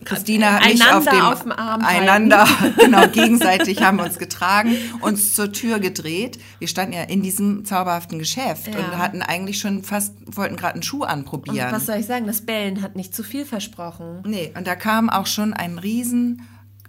Christina 0.04 0.52
hat 0.60 0.64
mich 0.66 0.82
Einander 0.82 0.98
auf 0.98 1.04
dem 1.08 1.20
auf 1.22 1.42
dem 1.44 1.52
Arm 1.52 1.82
einander 1.82 2.46
genau 2.78 3.08
gegenseitig 3.08 3.82
haben 3.82 3.98
uns 4.00 4.18
getragen, 4.18 4.76
uns 5.00 5.34
zur 5.34 5.50
Tür 5.50 5.80
gedreht. 5.80 6.38
Wir 6.58 6.68
standen 6.68 6.92
ja 6.92 7.04
in 7.04 7.22
diesem 7.22 7.64
zauberhaften 7.64 8.18
Geschäft 8.18 8.68
Ja. 8.68 8.78
und 8.78 8.98
hatten 8.98 9.22
eigentlich 9.22 9.58
schon 9.58 9.82
fast 9.82 10.12
wollten 10.26 10.56
gerade 10.56 10.74
einen 10.74 10.82
Schuh 10.82 11.02
Und 11.04 11.08
anprobieren. 11.08 11.72
was 11.72 11.86
soll 11.86 11.96
ich 11.96 12.06
sagen, 12.06 12.26
das 12.26 12.42
Bellen 12.42 12.82
hat 12.82 12.96
nicht 12.96 13.14
zu 13.14 13.22
viel 13.22 13.46
versprochen. 13.46 14.22
nee, 14.26 14.52
und 14.56 14.66
da 14.66 14.76
kam 14.76 15.08
auch 15.08 15.26
schon 15.26 15.54
ein 15.54 15.78
riesen 15.78 16.42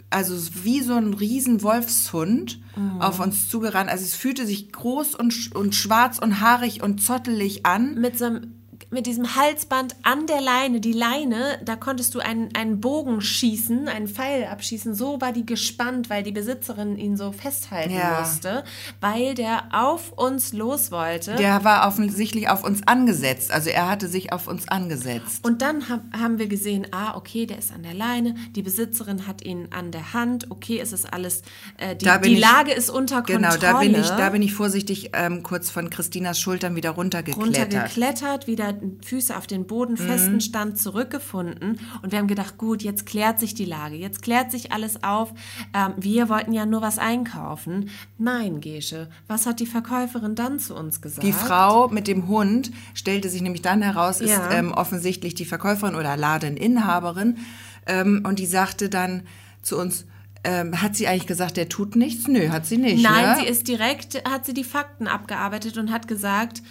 also 0.10 0.36
wie 0.64 0.82
so 0.82 0.94
ein 0.94 1.14
riesen 1.14 1.62
Wolfshund 1.62 2.60
Mhm. 2.76 3.02
auf 3.02 3.20
uns 3.20 3.50
zugerannt. 3.50 3.90
Also 3.90 4.06
es 4.06 4.16
fühlte 4.16 4.46
sich 4.46 4.72
groß 4.72 5.16
und, 5.16 5.54
und 5.56 5.76
schwarz 5.76 6.18
und 6.20 6.40
haarig 6.40 6.82
und 6.82 7.02
zottelig 7.02 7.66
an. 7.66 7.96
Mit 7.96 8.18
so 8.18 8.26
einem 8.26 8.59
mit 8.92 9.06
diesem 9.06 9.36
Halsband 9.36 9.96
an 10.04 10.26
der 10.26 10.42
Leine, 10.42 10.80
die 10.80 10.94
Leine, 10.94 11.60
da 11.64 11.76
konntest 11.76 12.16
du 12.16 12.20
einen, 12.20 12.50
einen 12.56 12.82
Bogen 12.82 13.22
schießen, 13.22 13.88
einen 13.88 14.08
Pfeil 14.08 14.46
abschießen. 14.46 14.96
So 14.96 15.22
war 15.22 15.32
die 15.32 15.46
gespannt, 15.46 16.10
weil 16.10 16.24
die 16.24 16.32
Besitzerin 16.32 16.98
ihn 16.98 17.16
so 17.16 17.32
festhalten 17.32 17.94
Ja. 17.94 18.20
musste, 18.20 18.64
weil 19.00 19.36
der 19.36 19.66
auf 19.74 20.12
uns 20.14 20.54
los 20.54 20.92
wollte. 20.92 21.36
Der 21.36 21.64
war 21.64 21.88
offensichtlich 21.88 22.50
auf 22.50 22.64
uns 22.64 22.82
angesetzt. 22.88 23.52
Also 23.52 23.70
er 23.70 23.88
hatte 23.90 24.08
sich 24.08 24.34
auf 24.34 24.48
uns 24.48 24.68
angesetzt. 24.70 25.46
Und 25.46 25.62
dann 25.62 25.88
hab, 25.90 26.02
haben 26.20 26.40
wir 26.40 26.48
gesehen, 26.48 26.88
ah, 26.92 27.16
okay, 27.16 27.46
der 27.46 27.60
ist 27.60 27.72
an 27.72 27.84
der 27.84 27.94
Leine, 27.94 28.36
die 28.56 28.64
Besitzerin 28.64 29.28
hat 29.28 29.44
ihn 29.44 29.68
an 29.70 29.92
der 29.92 30.14
Hand, 30.14 30.50
okay, 30.50 30.80
es 30.80 30.94
ist 30.94 31.14
alles, 31.14 31.44
äh, 31.78 31.96
die, 31.96 32.10
die 32.24 32.34
ich- 32.34 32.40
Lage 32.40 32.72
ist 32.72 32.90
unter 32.90 33.22
Genau, 33.22 33.50
Kontrolle. 33.50 33.60
da 33.74 33.80
bin 33.80 33.96
ich, 33.96 34.08
da 34.10 34.30
bin 34.30 34.42
ich 34.42 34.54
vorsichtig 34.54 35.12
ähm, 35.14 35.44
kurz 35.44 35.70
von 35.70 35.92
Christinas 35.92 36.40
Schultern 36.40 36.76
wieder 36.76 36.90
runtergeklettert. 36.92 37.46
runtergeklettert, 37.74 38.48
wieder 38.48 38.79
Füße 39.04 39.36
auf 39.38 39.48
den 39.48 39.66
Boden, 39.68 39.94
Mhm. 39.94 39.98
festen 39.98 40.42
Stand 40.42 40.78
zurückgefunden. 40.78 41.80
Und 42.02 42.12
wir 42.12 42.20
haben 42.20 42.28
gedacht, 42.28 42.58
gut, 42.58 42.82
jetzt 42.84 43.06
klärt 43.06 43.40
sich 43.40 43.54
die 43.54 43.66
Lage, 43.66 43.96
jetzt 43.96 44.22
klärt 44.22 44.52
sich 44.52 44.72
alles 44.72 45.04
auf. 45.04 45.34
Ähm, 45.74 45.94
wir 45.98 46.30
wollten 46.30 46.54
ja 46.54 46.66
nur 46.66 46.82
was 46.82 46.98
einkaufen. 47.00 47.90
Nein, 48.18 48.62
Gesche, 48.62 49.10
was 49.28 49.46
hat 49.46 49.60
die 49.60 49.66
Verkäuferin 49.66 50.36
dann 50.36 50.60
zu 50.60 50.76
uns 50.76 51.02
gesagt? 51.02 51.26
Die 51.26 51.34
Frau 51.34 51.88
mit 51.88 52.08
dem 52.08 52.28
Hund 52.28 52.72
stellte 52.94 53.30
sich 53.30 53.42
nämlich 53.42 53.62
dann 53.62 53.82
heraus, 53.82 54.22
ist 54.22 54.30
Ja. 54.32 54.52
ähm, 54.52 54.72
offensichtlich 54.72 55.36
die 55.36 55.46
Verkäuferin 55.46 55.96
oder 55.96 56.16
Ladeninhaberin. 56.18 57.38
Ähm, 57.86 58.24
und 58.28 58.40
die 58.40 58.46
sagte 58.46 58.90
dann 58.90 59.24
zu 59.62 59.78
uns, 59.78 60.06
ähm, 60.46 60.82
hat 60.82 60.96
sie 60.96 61.08
eigentlich 61.08 61.28
gesagt, 61.28 61.58
der 61.58 61.68
tut 61.68 61.96
nichts? 61.98 62.28
Nö, 62.28 62.50
hat 62.50 62.66
sie 62.66 62.78
nicht. 62.78 63.04
Nein, 63.04 63.26
ne? 63.26 63.36
sie 63.42 63.46
ist 63.46 63.68
direkt, 63.68 64.24
hat 64.30 64.46
sie 64.46 64.54
die 64.54 64.64
Fakten 64.64 65.08
abgearbeitet 65.08 65.78
und 65.78 65.92
hat 65.92 66.08
gesagt, 66.08 66.62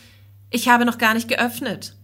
ich 0.51 0.69
habe 0.71 0.87
noch 0.87 0.97
gar 0.97 1.13
nicht 1.13 1.29
geöffnet. 1.29 1.95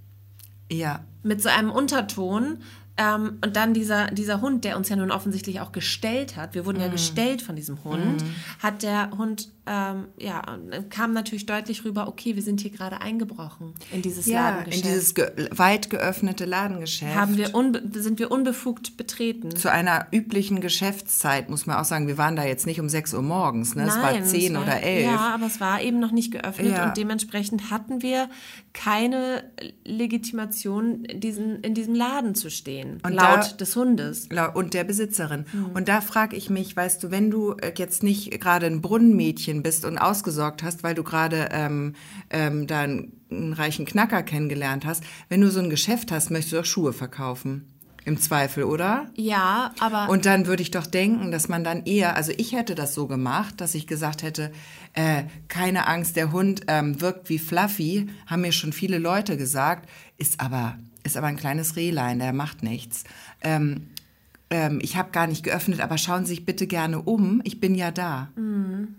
Ja. 0.70 1.05
mit 1.22 1.40
so 1.42 1.48
einem 1.48 1.70
Unterton. 1.70 2.59
Ähm, 2.96 3.38
und 3.44 3.57
dann 3.57 3.74
dieser, 3.74 4.07
dieser 4.12 4.40
Hund, 4.40 4.64
der 4.64 4.77
uns 4.77 4.88
ja 4.88 4.94
nun 4.96 5.11
offensichtlich 5.11 5.61
auch 5.61 5.72
gestellt 5.72 6.37
hat, 6.37 6.55
wir 6.55 6.64
wurden 6.64 6.77
Mhm. 6.79 6.85
ja 6.85 6.88
gestellt 6.90 7.42
von 7.42 7.57
diesem 7.57 7.83
Hund, 7.83 8.24
hat 8.61 8.83
der 8.85 9.11
Hund, 9.18 9.48
ähm, 9.66 10.09
ja, 10.18 10.42
kam 10.90 11.12
natürlich 11.14 11.46
deutlich 11.46 11.85
rüber, 11.85 12.07
okay, 12.09 12.35
wir 12.37 12.42
sind 12.42 12.61
hier 12.61 12.70
gerade 12.70 13.00
eingebrochen 13.00 13.72
in 13.92 14.03
dieses 14.03 14.27
Ja, 14.27 14.48
in 14.50 14.55
Ladengeschäft. 14.57 14.85
dieses 14.87 15.14
ge 15.14 15.27
weit 15.53 15.88
geöffnete 15.90 16.44
Ladengeschäft. 16.44 17.14
haben 17.14 17.37
wir 17.37 17.50
sind 17.94 18.18
wir 18.18 18.31
unbefugt 18.31 18.96
betreten. 18.96 19.57
zu 19.57 19.70
einer 19.70 20.07
üblichen 20.12 20.61
Geschäftszeit, 20.61 21.48
muss 21.48 21.66
man 21.66 21.77
auch 21.79 21.85
sagen, 21.85 22.07
wir 22.09 22.18
waren 22.18 22.37
da 22.37 22.44
jetzt 22.44 22.66
nicht 22.66 22.81
um 22.81 22.88
6 22.88 23.14
Uhr 23.14 23.22
morgens, 23.22 23.74
ne? 23.74 23.87
es 23.88 23.96
war 23.96 24.12
10 24.22 24.50
es 24.50 24.55
war- 24.55 24.62
oder 24.62 24.83
11. 24.83 25.05
Ja, 25.05 25.35
aber 25.35 25.46
es 25.46 25.61
war 25.61 25.81
eben 25.81 25.98
noch 26.00 26.12
nicht 26.12 26.31
geöffnet 26.33 26.72
Ja. 26.72 26.88
und 26.88 26.96
dementsprechend 26.96 27.70
hatten 27.70 28.03
wir 28.03 28.29
keine 28.74 29.44
Legitimation, 29.85 31.05
diesen, 31.14 31.61
in 31.61 31.74
diesem 31.74 31.94
Laden 31.94 32.35
zu 32.35 32.50
stehen, 32.50 33.00
Und 33.05 33.12
laut 33.14 33.53
da- 33.53 33.57
des 33.59 33.77
Hundes. 33.77 34.29
Und 34.55 34.74
der 34.74 34.85
Besitzerin. 34.85 35.46
Mhm. 35.53 35.66
Und 35.74 35.88
da 35.88 36.00
frage 36.00 36.37
ich 36.37 36.50
mich, 36.50 36.77
weißt 36.77 37.03
du, 37.03 37.11
wenn 37.11 37.31
du 37.31 37.53
äh, 37.53 37.72
jetzt 37.77 38.03
nicht 38.03 38.40
gerade 38.40 38.66
ein 38.66 38.81
Brunnenmädchen 38.83 39.53
bist 39.62 39.84
und 39.84 39.98
ausgesorgt 39.98 40.62
hast, 40.62 40.82
weil 40.82 40.94
du 40.94 41.02
gerade 41.02 41.48
ähm, 41.52 41.94
ähm, 42.30 42.66
da 42.66 42.80
einen, 42.80 43.20
einen 43.30 43.52
reichen 43.52 43.86
Knacker 43.86 44.22
kennengelernt 44.22 44.84
hast, 44.84 45.04
wenn 45.28 45.40
du 45.40 45.50
so 45.50 45.60
ein 45.60 45.70
Geschäft 45.70 46.12
hast, 46.12 46.30
möchtest 46.30 46.52
du 46.52 46.56
doch 46.56 46.64
Schuhe 46.64 46.92
verkaufen. 46.92 47.70
Im 48.06 48.20
Zweifel, 48.20 48.64
oder? 48.64 49.10
Ja, 49.16 49.72
aber 49.80 50.10
Und 50.10 50.26
dann 50.26 50.46
würde 50.46 50.62
ich 50.62 50.70
doch 50.70 50.86
denken, 50.86 51.30
dass 51.30 51.48
man 51.48 51.64
dann 51.64 51.86
eher, 51.86 52.16
also 52.16 52.32
ich 52.36 52.52
hätte 52.52 52.74
das 52.74 52.92
so 52.92 53.06
gemacht, 53.06 53.62
dass 53.62 53.74
ich 53.74 53.86
gesagt 53.86 54.22
hätte, 54.22 54.52
äh, 54.92 55.22
keine 55.48 55.86
Angst, 55.86 56.16
der 56.16 56.30
Hund 56.30 56.62
ähm, 56.66 57.00
wirkt 57.00 57.30
wie 57.30 57.38
Fluffy, 57.38 58.10
haben 58.26 58.42
mir 58.42 58.52
schon 58.52 58.74
viele 58.74 58.98
Leute 58.98 59.38
gesagt, 59.38 59.88
ist 60.18 60.38
aber, 60.38 60.78
ist 61.02 61.16
aber 61.16 61.28
ein 61.28 61.38
kleines 61.38 61.76
Rehlein, 61.76 62.18
der 62.18 62.34
macht 62.34 62.62
nichts. 62.62 63.04
Ähm, 63.40 63.88
ähm, 64.54 64.78
ich 64.80 64.96
habe 64.96 65.10
gar 65.10 65.26
nicht 65.26 65.42
geöffnet, 65.42 65.80
aber 65.80 65.98
schauen 65.98 66.24
Sie 66.26 66.34
sich 66.36 66.46
bitte 66.46 66.68
gerne 66.68 67.02
um, 67.02 67.40
ich 67.42 67.58
bin 67.58 67.74
ja 67.74 67.90
da. 67.90 68.28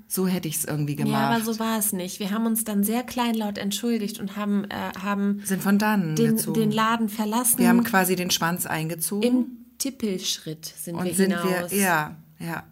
So 0.09 0.27
hätte 0.27 0.49
ich 0.49 0.57
es 0.57 0.65
irgendwie 0.65 0.97
gemacht. 0.97 1.13
Mhm. 1.13 1.13
Ja, 1.13 1.29
aber 1.29 1.41
so 1.45 1.59
war 1.59 1.79
es 1.79 1.93
nicht. 1.93 2.19
Wir 2.19 2.31
haben 2.31 2.45
uns 2.45 2.65
dann 2.65 2.83
sehr 2.83 3.03
kleinlaut 3.03 3.57
entschuldigt 3.57 4.19
und 4.19 4.35
haben, 4.35 4.65
äh, 4.65 4.75
haben 5.01 5.41
Sind 5.45 5.63
von 5.63 5.79
dann 5.79 6.17
den, 6.17 6.35
den 6.53 6.71
Laden 6.71 7.07
verlassen. 7.07 7.57
wir 7.59 7.69
haben 7.69 7.85
quasi 7.85 8.17
den 8.17 8.31
Schwanz 8.31 8.65
eingezogen. 8.65 9.23
Im 9.25 9.45
Tippelschritt 9.77 10.65
sind 10.65 10.95
wir 10.95 11.01
Und 11.01 11.15
sind 11.15 11.31
hinaus. 11.39 11.71
wir, 11.71 11.77
ja, 11.79 12.15
ja. 12.39 12.63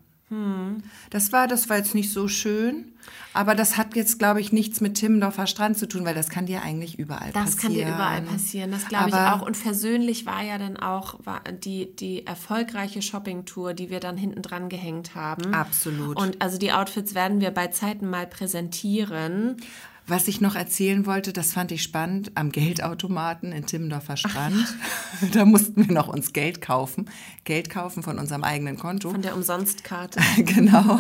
Das 1.10 1.32
war, 1.32 1.48
das 1.48 1.70
war 1.70 1.78
jetzt 1.78 1.94
nicht 1.96 2.12
so 2.12 2.28
schön, 2.28 2.93
aber 3.34 3.56
das 3.56 3.78
hat 3.78 3.96
jetzt, 3.96 4.20
glaube 4.20 4.42
ich, 4.42 4.52
nichts 4.52 4.82
mit 4.82 4.96
Timmendorfer 4.96 5.48
Strand 5.48 5.78
zu 5.78 5.88
tun, 5.88 6.06
weil 6.06 6.16
das 6.16 6.30
kann 6.30 6.46
dir 6.46 6.62
eigentlich 6.62 7.00
überall 7.00 7.32
Das 7.34 7.56
passieren. 7.56 7.60
kann 7.62 7.74
dir 7.74 7.88
überall 7.88 8.22
passieren, 8.22 8.72
das 8.72 8.88
glaube 8.88 9.10
ich 9.10 9.16
auch. 9.16 9.42
Und 9.42 9.58
versöhnlich 9.58 10.26
war 10.26 10.44
ja 10.44 10.58
dann 10.58 10.78
auch 10.78 11.20
die, 11.64 11.96
die 11.96 12.26
erfolgreiche 12.26 13.02
Shoppingtour, 13.02 13.74
die 13.74 13.90
wir 13.90 14.00
dann 14.00 14.18
hinten 14.18 14.42
dran 14.42 14.70
gehängt 14.70 15.16
haben. 15.16 15.54
Absolut. 15.54 16.18
Und 16.20 16.42
also 16.42 16.58
die 16.58 16.72
Outfits 16.72 17.16
werden 17.16 17.42
wir 17.42 17.52
bei 17.52 17.68
Zeiten 17.68 18.10
mal 18.10 18.28
präsentieren. 18.28 19.58
Was 20.06 20.28
ich 20.28 20.42
noch 20.42 20.56
erzählen 20.56 21.06
wollte, 21.06 21.32
das 21.32 21.54
fand 21.54 21.72
ich 21.72 21.82
spannend, 21.82 22.34
am 22.36 22.52
Geldautomaten 22.52 23.54
in 23.54 23.66
Timmendorfer 23.66 24.18
Strand. 24.18 24.76
da 25.34 25.46
mussten 25.46 25.88
wir 25.88 25.94
noch 25.94 26.10
uns 26.10 26.34
Geld 26.34 26.60
kaufen. 26.60 27.10
Geld 27.46 27.70
kaufen 27.70 28.04
von 28.04 28.20
unserem 28.20 28.44
eigenen 28.44 28.78
Konto. 28.78 29.12
Von 29.12 29.22
der 29.22 29.34
Umsonstkarte. 29.34 30.20
genau. 30.38 31.00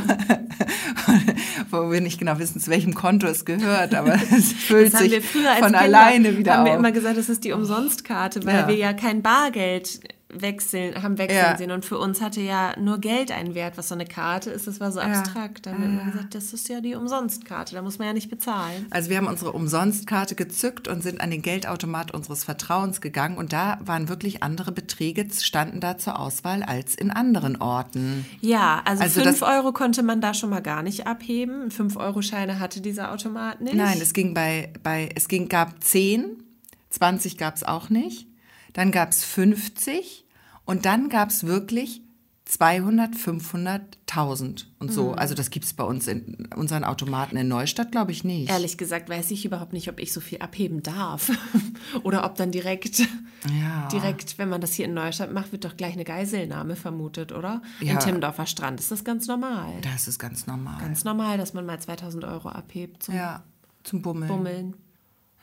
Wo 1.69 1.91
wir 1.91 1.99
nicht 1.99 2.17
genau 2.17 2.39
wissen, 2.39 2.61
zu 2.61 2.71
welchem 2.71 2.93
Konto 2.93 3.27
es 3.27 3.43
gehört, 3.43 3.93
aber 3.93 4.13
es 4.15 4.53
füllt 4.53 4.93
haben 4.93 5.09
sich 5.09 5.21
von 5.25 5.41
Kinder, 5.43 5.79
alleine 5.79 6.37
wieder 6.37 6.53
haben 6.53 6.61
auf. 6.61 6.65
wir 6.67 6.75
immer 6.75 6.91
gesagt, 6.93 7.17
das 7.17 7.27
ist 7.27 7.43
die 7.43 7.51
Umsonstkarte, 7.51 8.45
weil 8.45 8.55
Ja. 8.55 8.67
wir 8.69 8.75
ja 8.75 8.93
kein 8.93 9.21
Bargeld 9.21 9.99
wechseln, 10.39 11.01
haben 11.01 11.17
wechseln 11.17 11.39
Ja. 11.39 11.57
sehen. 11.57 11.71
Und 11.71 11.85
für 11.85 11.97
uns 11.97 12.21
hatte 12.21 12.41
ja 12.41 12.73
nur 12.79 12.99
Geld 12.99 13.31
einen 13.31 13.55
Wert, 13.55 13.77
was 13.77 13.87
so 13.89 13.95
eine 13.95 14.05
Karte 14.05 14.49
ist. 14.49 14.67
Das 14.67 14.79
war 14.79 14.91
so 14.91 14.99
abstrakt. 14.99 15.65
Da 15.65 15.71
haben 15.73 15.97
wir 15.97 16.03
gesagt, 16.11 16.35
das 16.35 16.53
ist 16.53 16.69
ja 16.69 16.81
die 16.81 16.95
Umsonstkarte, 16.95 17.75
da 17.75 17.81
muss 17.81 17.99
man 17.99 18.07
ja 18.07 18.13
nicht 18.13 18.29
bezahlen. 18.29 18.85
Also 18.89 19.09
wir 19.09 19.17
haben 19.17 19.27
unsere 19.27 19.51
Umsonstkarte 19.53 20.35
gezückt 20.35 20.87
und 20.87 21.01
sind 21.03 21.21
an 21.21 21.31
den 21.31 21.41
Geldautomat 21.41 22.13
unseres 22.13 22.43
Vertrauens 22.43 23.01
gegangen 23.01 23.37
und 23.37 23.53
da 23.53 23.79
waren 23.83 24.09
wirklich 24.09 24.43
andere 24.43 24.71
Beträge, 24.71 25.27
standen 25.39 25.79
da 25.79 25.97
zur 25.97 26.19
Auswahl 26.19 26.63
als 26.63 26.95
in 26.95 27.11
anderen 27.11 27.61
Orten. 27.61 28.25
Ja, 28.41 28.81
also, 28.85 29.03
Also 29.03 29.21
5 29.21 29.39
das- 29.39 29.49
Euro 29.49 29.71
konnte 29.73 30.03
man 30.03 30.21
da 30.21 30.33
schon 30.33 30.49
mal 30.49 30.61
gar 30.61 30.83
nicht 30.83 31.07
abheben. 31.07 31.69
5-Euro-Scheine 31.71 32.59
hatte 32.59 32.81
dieser 32.81 33.11
Automat 33.11 33.61
nicht. 33.61 33.75
Nein, 33.75 33.99
es 34.01 34.13
ging 34.13 34.33
bei, 34.33 34.71
bei 34.83 35.09
es 35.15 35.27
ging, 35.27 35.47
gab 35.49 35.83
10, 35.83 36.43
20 36.89 37.37
gab 37.37 37.55
es 37.55 37.63
auch 37.63 37.89
nicht, 37.89 38.27
dann 38.73 38.91
gab 38.91 39.09
es 39.09 39.23
50 39.23 40.22
und 40.65 40.85
dann 40.85 41.09
gab 41.09 41.29
es 41.29 41.45
wirklich 41.45 42.01
200, 42.45 43.15
500, 43.15 43.97
1000 44.09 44.69
und 44.79 44.91
so. 44.91 45.11
Mhm. 45.11 45.17
Also 45.17 45.33
das 45.33 45.49
gibt 45.49 45.65
es 45.65 45.73
bei 45.73 45.83
uns 45.83 46.07
in 46.07 46.49
unseren 46.55 46.83
Automaten 46.83 47.37
in 47.37 47.47
Neustadt, 47.47 47.91
glaube 47.91 48.11
ich, 48.11 48.23
nicht. 48.23 48.49
Ehrlich 48.49 48.77
gesagt 48.77 49.09
weiß 49.09 49.31
ich 49.31 49.45
überhaupt 49.45 49.71
nicht, 49.71 49.89
ob 49.89 49.99
ich 49.99 50.11
so 50.11 50.19
viel 50.19 50.39
abheben 50.39 50.83
darf. 50.83 51.31
Oder 52.03 52.25
ob 52.25 52.35
dann 52.35 52.51
direkt, 52.51 52.99
ja. 52.99 53.87
direkt, 53.91 54.37
wenn 54.37 54.49
man 54.49 54.59
das 54.59 54.73
hier 54.73 54.85
in 54.85 54.93
Neustadt 54.93 55.31
macht, 55.31 55.53
wird 55.53 55.63
doch 55.63 55.77
gleich 55.77 55.93
eine 55.93 56.03
Geiselnahme 56.03 56.75
vermutet, 56.75 57.31
oder? 57.31 57.61
Ja. 57.79 57.93
Im 57.93 57.99
Timmendorfer 57.99 58.45
Strand 58.45 58.79
ist 58.79 58.91
das 58.91 59.03
ganz 59.03 59.27
normal. 59.27 59.73
Das 59.81 60.07
ist 60.07 60.19
ganz 60.19 60.45
normal. 60.45 60.81
Ganz 60.81 61.03
normal, 61.05 61.37
dass 61.37 61.53
man 61.53 61.65
mal 61.65 61.79
2000 61.79 62.25
Euro 62.25 62.49
abhebt 62.49 63.03
zum, 63.03 63.15
ja, 63.15 63.43
zum 63.83 64.01
Bummeln. 64.01 64.27
Bummeln. 64.27 64.73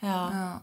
Ja. 0.01 0.31
ja. 0.31 0.61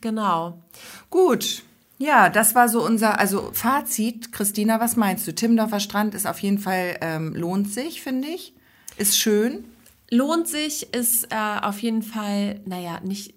Genau. 0.00 0.62
Gut. 1.10 1.64
Ja, 2.00 2.30
das 2.30 2.54
war 2.54 2.70
so 2.70 2.82
unser, 2.82 3.18
also 3.18 3.50
Fazit. 3.52 4.32
Christina, 4.32 4.80
was 4.80 4.96
meinst 4.96 5.28
du? 5.28 5.34
Timmendorfer 5.34 5.80
Strand 5.80 6.14
ist 6.14 6.26
auf 6.26 6.38
jeden 6.38 6.58
Fall, 6.58 6.96
ähm, 7.02 7.34
lohnt 7.34 7.70
sich, 7.70 8.00
finde 8.00 8.26
ich. 8.28 8.54
Ist 8.96 9.18
schön. 9.18 9.66
Lohnt 10.10 10.48
sich, 10.48 10.94
ist 10.94 11.30
äh, 11.30 11.58
auf 11.60 11.78
jeden 11.80 12.02
Fall, 12.02 12.60
naja, 12.64 13.00
nicht, 13.04 13.34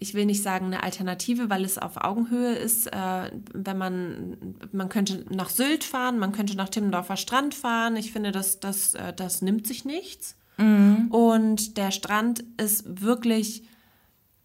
ich 0.00 0.14
will 0.14 0.24
nicht 0.24 0.42
sagen 0.42 0.66
eine 0.66 0.82
Alternative, 0.82 1.50
weil 1.50 1.66
es 1.66 1.76
auf 1.76 1.98
Augenhöhe 1.98 2.54
ist. 2.54 2.86
Äh, 2.86 3.30
wenn 3.52 3.76
man, 3.76 4.38
man 4.72 4.88
könnte 4.88 5.26
nach 5.28 5.50
Sylt 5.50 5.84
fahren, 5.84 6.18
man 6.18 6.32
könnte 6.32 6.56
nach 6.56 6.70
Timmendorfer 6.70 7.18
Strand 7.18 7.54
fahren. 7.54 7.94
Ich 7.96 8.10
finde, 8.10 8.32
das, 8.32 8.58
das, 8.58 8.94
äh, 8.94 9.12
das 9.12 9.42
nimmt 9.42 9.66
sich 9.66 9.84
nichts. 9.84 10.34
Mhm. 10.56 11.08
Und 11.10 11.76
der 11.76 11.90
Strand 11.90 12.42
ist 12.56 13.02
wirklich 13.02 13.64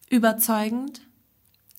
überzeugend. 0.10 1.02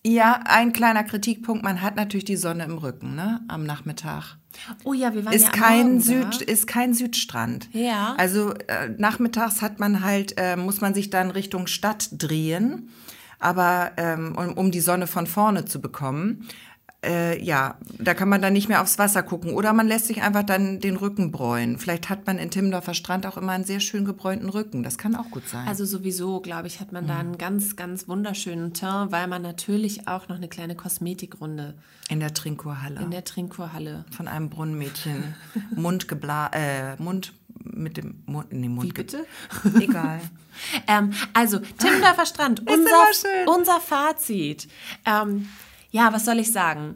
Ja, 0.07 0.41
ein 0.45 0.71
kleiner 0.71 1.03
Kritikpunkt, 1.03 1.63
man 1.63 1.81
hat 1.81 1.95
natürlich 1.95 2.25
die 2.25 2.35
Sonne 2.35 2.63
im 2.63 2.77
Rücken, 2.77 3.15
ne, 3.15 3.41
am 3.47 3.63
Nachmittag. 3.63 4.37
Oh 4.83 4.93
ja, 4.93 5.15
wir 5.15 5.25
waren 5.25 5.33
ist 5.33 5.45
ja 5.45 5.51
kein 5.51 5.87
Morgen, 5.87 6.01
Süd, 6.01 6.41
ja? 6.41 6.47
ist 6.47 6.67
kein 6.67 6.93
Südstrand. 6.93 7.69
Ja. 7.73 8.13
Also 8.19 8.53
äh, 8.53 8.89
nachmittags 8.99 9.63
hat 9.63 9.79
man 9.79 10.03
halt, 10.03 10.35
äh, 10.37 10.57
muss 10.57 10.79
man 10.79 10.93
sich 10.93 11.09
dann 11.09 11.31
Richtung 11.31 11.65
Stadt 11.65 12.09
drehen, 12.11 12.89
aber 13.39 13.93
ähm, 13.97 14.35
um, 14.37 14.53
um 14.53 14.71
die 14.71 14.79
Sonne 14.79 15.07
von 15.07 15.25
vorne 15.25 15.65
zu 15.65 15.81
bekommen 15.81 16.47
äh, 17.05 17.41
ja, 17.41 17.77
da 17.99 18.13
kann 18.13 18.29
man 18.29 18.41
dann 18.41 18.53
nicht 18.53 18.67
mehr 18.67 18.81
aufs 18.81 18.97
Wasser 18.97 19.23
gucken. 19.23 19.53
Oder 19.53 19.73
man 19.73 19.87
lässt 19.87 20.07
sich 20.07 20.21
einfach 20.21 20.43
dann 20.43 20.79
den 20.79 20.97
Rücken 20.97 21.31
bräunen. 21.31 21.77
Vielleicht 21.77 22.09
hat 22.09 22.25
man 22.25 22.37
in 22.37 22.51
Timmendorfer 22.51 22.93
Strand 22.93 23.25
auch 23.25 23.37
immer 23.37 23.53
einen 23.53 23.63
sehr 23.63 23.79
schön 23.79 24.05
gebräunten 24.05 24.49
Rücken. 24.49 24.83
Das 24.83 24.97
kann 24.97 25.15
auch 25.15 25.29
gut 25.29 25.47
sein. 25.47 25.67
Also 25.67 25.85
sowieso, 25.85 26.41
glaube 26.41 26.67
ich, 26.67 26.79
hat 26.79 26.91
man 26.91 27.05
mhm. 27.05 27.07
da 27.07 27.17
einen 27.17 27.37
ganz, 27.37 27.75
ganz 27.75 28.07
wunderschönen 28.07 28.73
Teint, 28.73 29.11
weil 29.11 29.27
man 29.27 29.41
natürlich 29.41 30.07
auch 30.07 30.27
noch 30.27 30.35
eine 30.35 30.47
kleine 30.47 30.75
Kosmetikrunde. 30.75 31.75
In 32.09 32.19
der 32.19 32.33
Trinkkurhalle. 32.33 33.01
In 33.01 33.11
der 33.11 33.23
Trinkkurhalle. 33.23 34.05
Von 34.11 34.27
einem 34.27 34.49
Brunnenmädchen. 34.49 35.35
Mund 35.75 36.07
gebla 36.07 36.49
äh, 36.53 37.01
Mund 37.01 37.33
mit 37.63 37.97
dem 37.97 38.23
Mund, 38.25 38.51
nee, 38.51 38.69
Mund. 38.69 38.87
Wie 38.87 38.93
bitte? 38.93 39.25
Egal. 39.79 40.21
ähm, 40.87 41.13
also, 41.33 41.59
Timmendorfer 41.59 42.25
Strand, 42.25 42.69
unser, 42.69 43.47
unser 43.47 43.79
Fazit. 43.79 44.67
Ähm, 45.05 45.49
ja, 45.95 46.11
was 46.11 46.25
soll 46.25 46.39
ich 46.39 46.51
sagen? 46.51 46.95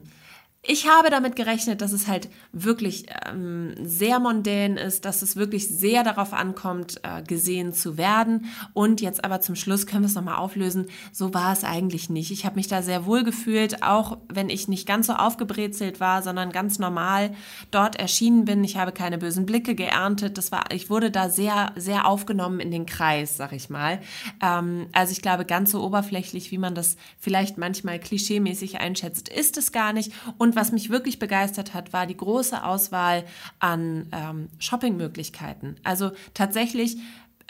Ich 0.62 0.90
habe 0.90 1.10
damit 1.10 1.38
gerechnet, 1.38 1.80
dass 1.80 1.94
es 1.94 2.10
halt 2.10 2.28
wirklich 2.52 3.06
ähm, 3.26 3.76
sehr 3.82 4.20
mondän 4.20 4.76
ist, 4.76 5.06
dass 5.06 5.22
es 5.22 5.38
wirklich 5.38 5.70
sehr 5.70 6.04
darauf 6.04 6.34
ankommt, 6.34 7.00
äh, 7.04 7.24
gesehen 7.24 7.72
zu 7.72 7.98
werden. 7.98 8.48
Und 8.74 9.00
jetzt 9.00 9.24
aber 9.24 9.40
zum 9.40 9.56
Schluss 9.56 9.88
können 9.88 10.04
wir 10.04 10.08
es 10.08 10.16
nochmal 10.16 10.36
auflösen. 10.36 10.88
So 11.14 11.34
war 11.34 11.54
es 11.54 11.64
eigentlich 11.64 12.10
nicht. 12.10 12.32
Ich 12.32 12.46
habe 12.46 12.58
mich 12.58 12.68
da 12.68 12.82
sehr 12.82 13.06
wohl 13.06 13.24
gefühlt, 13.24 13.84
auch 13.84 14.18
wenn 14.28 14.50
ich 14.50 14.68
nicht 14.68 14.86
ganz 14.86 15.08
so 15.08 15.14
aufgebrezelt 15.14 16.02
war, 16.02 16.24
sondern 16.24 16.52
ganz 16.52 16.78
normal 16.78 17.32
dort 17.72 17.96
erschienen 17.96 18.44
bin. 18.44 18.62
Ich 18.66 18.76
habe 18.76 18.92
keine 18.92 19.18
bösen 19.18 19.46
Blicke 19.46 19.76
geerntet. 19.76 20.38
Das 20.38 20.52
war, 20.52 20.74
ich 20.74 20.90
wurde 20.90 21.10
da 21.10 21.30
sehr, 21.30 21.72
sehr 21.78 22.06
aufgenommen 22.06 22.60
in 22.60 22.70
den 22.70 22.86
Kreis, 22.86 23.38
sag 23.38 23.54
ich 23.54 23.70
mal. 23.70 24.02
Ähm, 24.44 24.88
also 24.92 25.14
ich 25.14 25.22
glaube, 25.22 25.46
ganz 25.46 25.72
so 25.72 25.82
oberflächlich, 25.82 26.52
wie 26.52 26.58
man 26.58 26.76
das 26.76 26.98
vielleicht 27.18 27.58
manchmal 27.58 27.98
klischeemäßig 27.98 28.82
einschätzt, 28.82 29.30
ist 29.30 29.58
es 29.58 29.72
gar 29.72 29.94
nicht. 29.94 30.12
Und 30.38 30.49
und 30.50 30.56
was 30.56 30.72
mich 30.72 30.90
wirklich 30.90 31.20
begeistert 31.20 31.76
hat, 31.76 31.94
war 31.94 32.08
die 32.08 32.18
große 32.18 32.64
Auswahl 32.64 33.24
an 33.60 34.08
ähm, 34.12 34.50
Shoppingmöglichkeiten. 34.58 35.76
Also 35.84 36.12
tatsächlich 36.34 36.98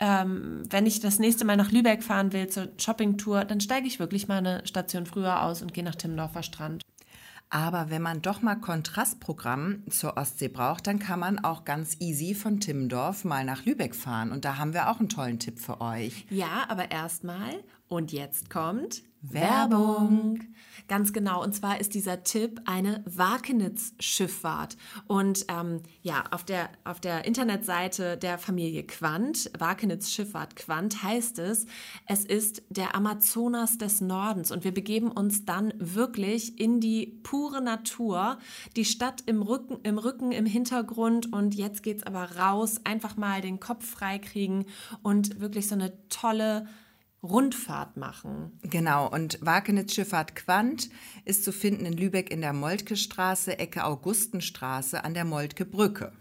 ähm, 0.02 0.62
wenn 0.70 0.86
ich 0.86 1.00
das 1.00 1.18
nächste 1.18 1.44
Mal 1.44 1.56
nach 1.56 1.72
Lübeck 1.72 2.02
fahren 2.02 2.32
will 2.32 2.48
zur 2.48 2.68
Shoppingtour, 2.78 3.44
dann 3.44 3.60
steige 3.60 3.86
ich 3.86 3.98
wirklich 3.98 4.28
mal 4.28 4.38
eine 4.38 4.66
Station 4.66 5.04
früher 5.04 5.42
aus 5.42 5.60
und 5.60 5.74
gehe 5.74 5.84
nach 5.84 5.94
Timmendorfer 5.94 6.42
Strand. 6.42 6.82
Aber 7.50 7.90
wenn 7.90 8.00
man 8.00 8.22
doch 8.22 8.42
mal 8.42 8.54
Kontrastprogramm 8.54 9.82
zur 9.90 10.16
Ostsee 10.16 10.48
braucht, 10.48 10.86
dann 10.86 10.98
kann 11.00 11.18
man 11.18 11.38
auch 11.38 11.64
ganz 11.64 11.96
easy 11.98 12.34
von 12.34 12.60
Timmendorf 12.60 13.24
mal 13.24 13.44
nach 13.44 13.64
Lübeck 13.64 13.94
fahren. 13.94 14.30
Und 14.30 14.44
da 14.44 14.56
haben 14.56 14.72
wir 14.72 14.88
auch 14.88 15.00
einen 15.00 15.08
tollen 15.08 15.38
Tipp 15.38 15.58
für 15.58 15.80
euch. 15.80 16.26
Ja, 16.30 16.66
aber 16.68 16.90
erstmal, 16.90 17.62
und 17.90 18.12
jetzt 18.12 18.48
kommt 18.48 19.02
Werbung. 19.22 20.40
Ganz 20.88 21.12
genau. 21.12 21.42
Und 21.42 21.54
zwar 21.54 21.78
ist 21.78 21.94
dieser 21.94 22.24
Tipp 22.24 22.62
eine 22.64 23.04
Wakenitz-Schifffahrt. 23.04 24.76
Und 25.06 25.44
ähm, 25.48 25.82
ja, 26.02 26.24
auf 26.30 26.44
der, 26.44 26.70
auf 26.84 27.00
der 27.00 27.26
Internetseite 27.26 28.16
der 28.16 28.38
Familie 28.38 28.84
Quant, 28.84 29.50
Wakenitz-Schifffahrt 29.58 30.56
Quant, 30.56 31.02
heißt 31.02 31.38
es, 31.38 31.66
es 32.06 32.24
ist 32.24 32.62
der 32.70 32.94
Amazonas 32.94 33.76
des 33.76 34.00
Nordens. 34.00 34.50
Und 34.50 34.64
wir 34.64 34.72
begeben 34.72 35.12
uns 35.12 35.44
dann 35.44 35.74
wirklich 35.76 36.58
in 36.58 36.80
die 36.80 37.20
pure 37.22 37.60
Natur, 37.60 38.38
die 38.74 38.86
Stadt 38.86 39.22
im 39.26 39.42
Rücken, 39.42 39.78
im 39.82 39.98
Rücken, 39.98 40.32
im 40.32 40.46
Hintergrund. 40.46 41.30
Und 41.32 41.54
jetzt 41.54 41.82
geht 41.82 41.98
es 41.98 42.02
aber 42.04 42.36
raus, 42.36 42.80
einfach 42.84 43.16
mal 43.16 43.42
den 43.42 43.60
Kopf 43.60 43.84
freikriegen 43.84 44.64
und 45.02 45.40
wirklich 45.40 45.68
so 45.68 45.74
eine 45.74 45.92
tolle 46.08 46.66
Rundfahrt 47.22 47.96
machen. 47.96 48.58
Genau, 48.62 49.08
und 49.08 49.38
Wakenitz 49.42 49.94
Schifffahrt 49.94 50.34
Quant 50.36 50.88
ist 51.24 51.44
zu 51.44 51.52
finden 51.52 51.84
in 51.84 51.92
Lübeck 51.92 52.30
in 52.30 52.40
der 52.40 52.52
Moltke 52.52 52.96
Straße, 52.96 53.58
Ecke 53.58 53.84
Augustenstraße 53.84 55.04
an 55.04 55.14
der 55.14 55.24
Moltke 55.24 55.66
Brücke. 55.66 56.12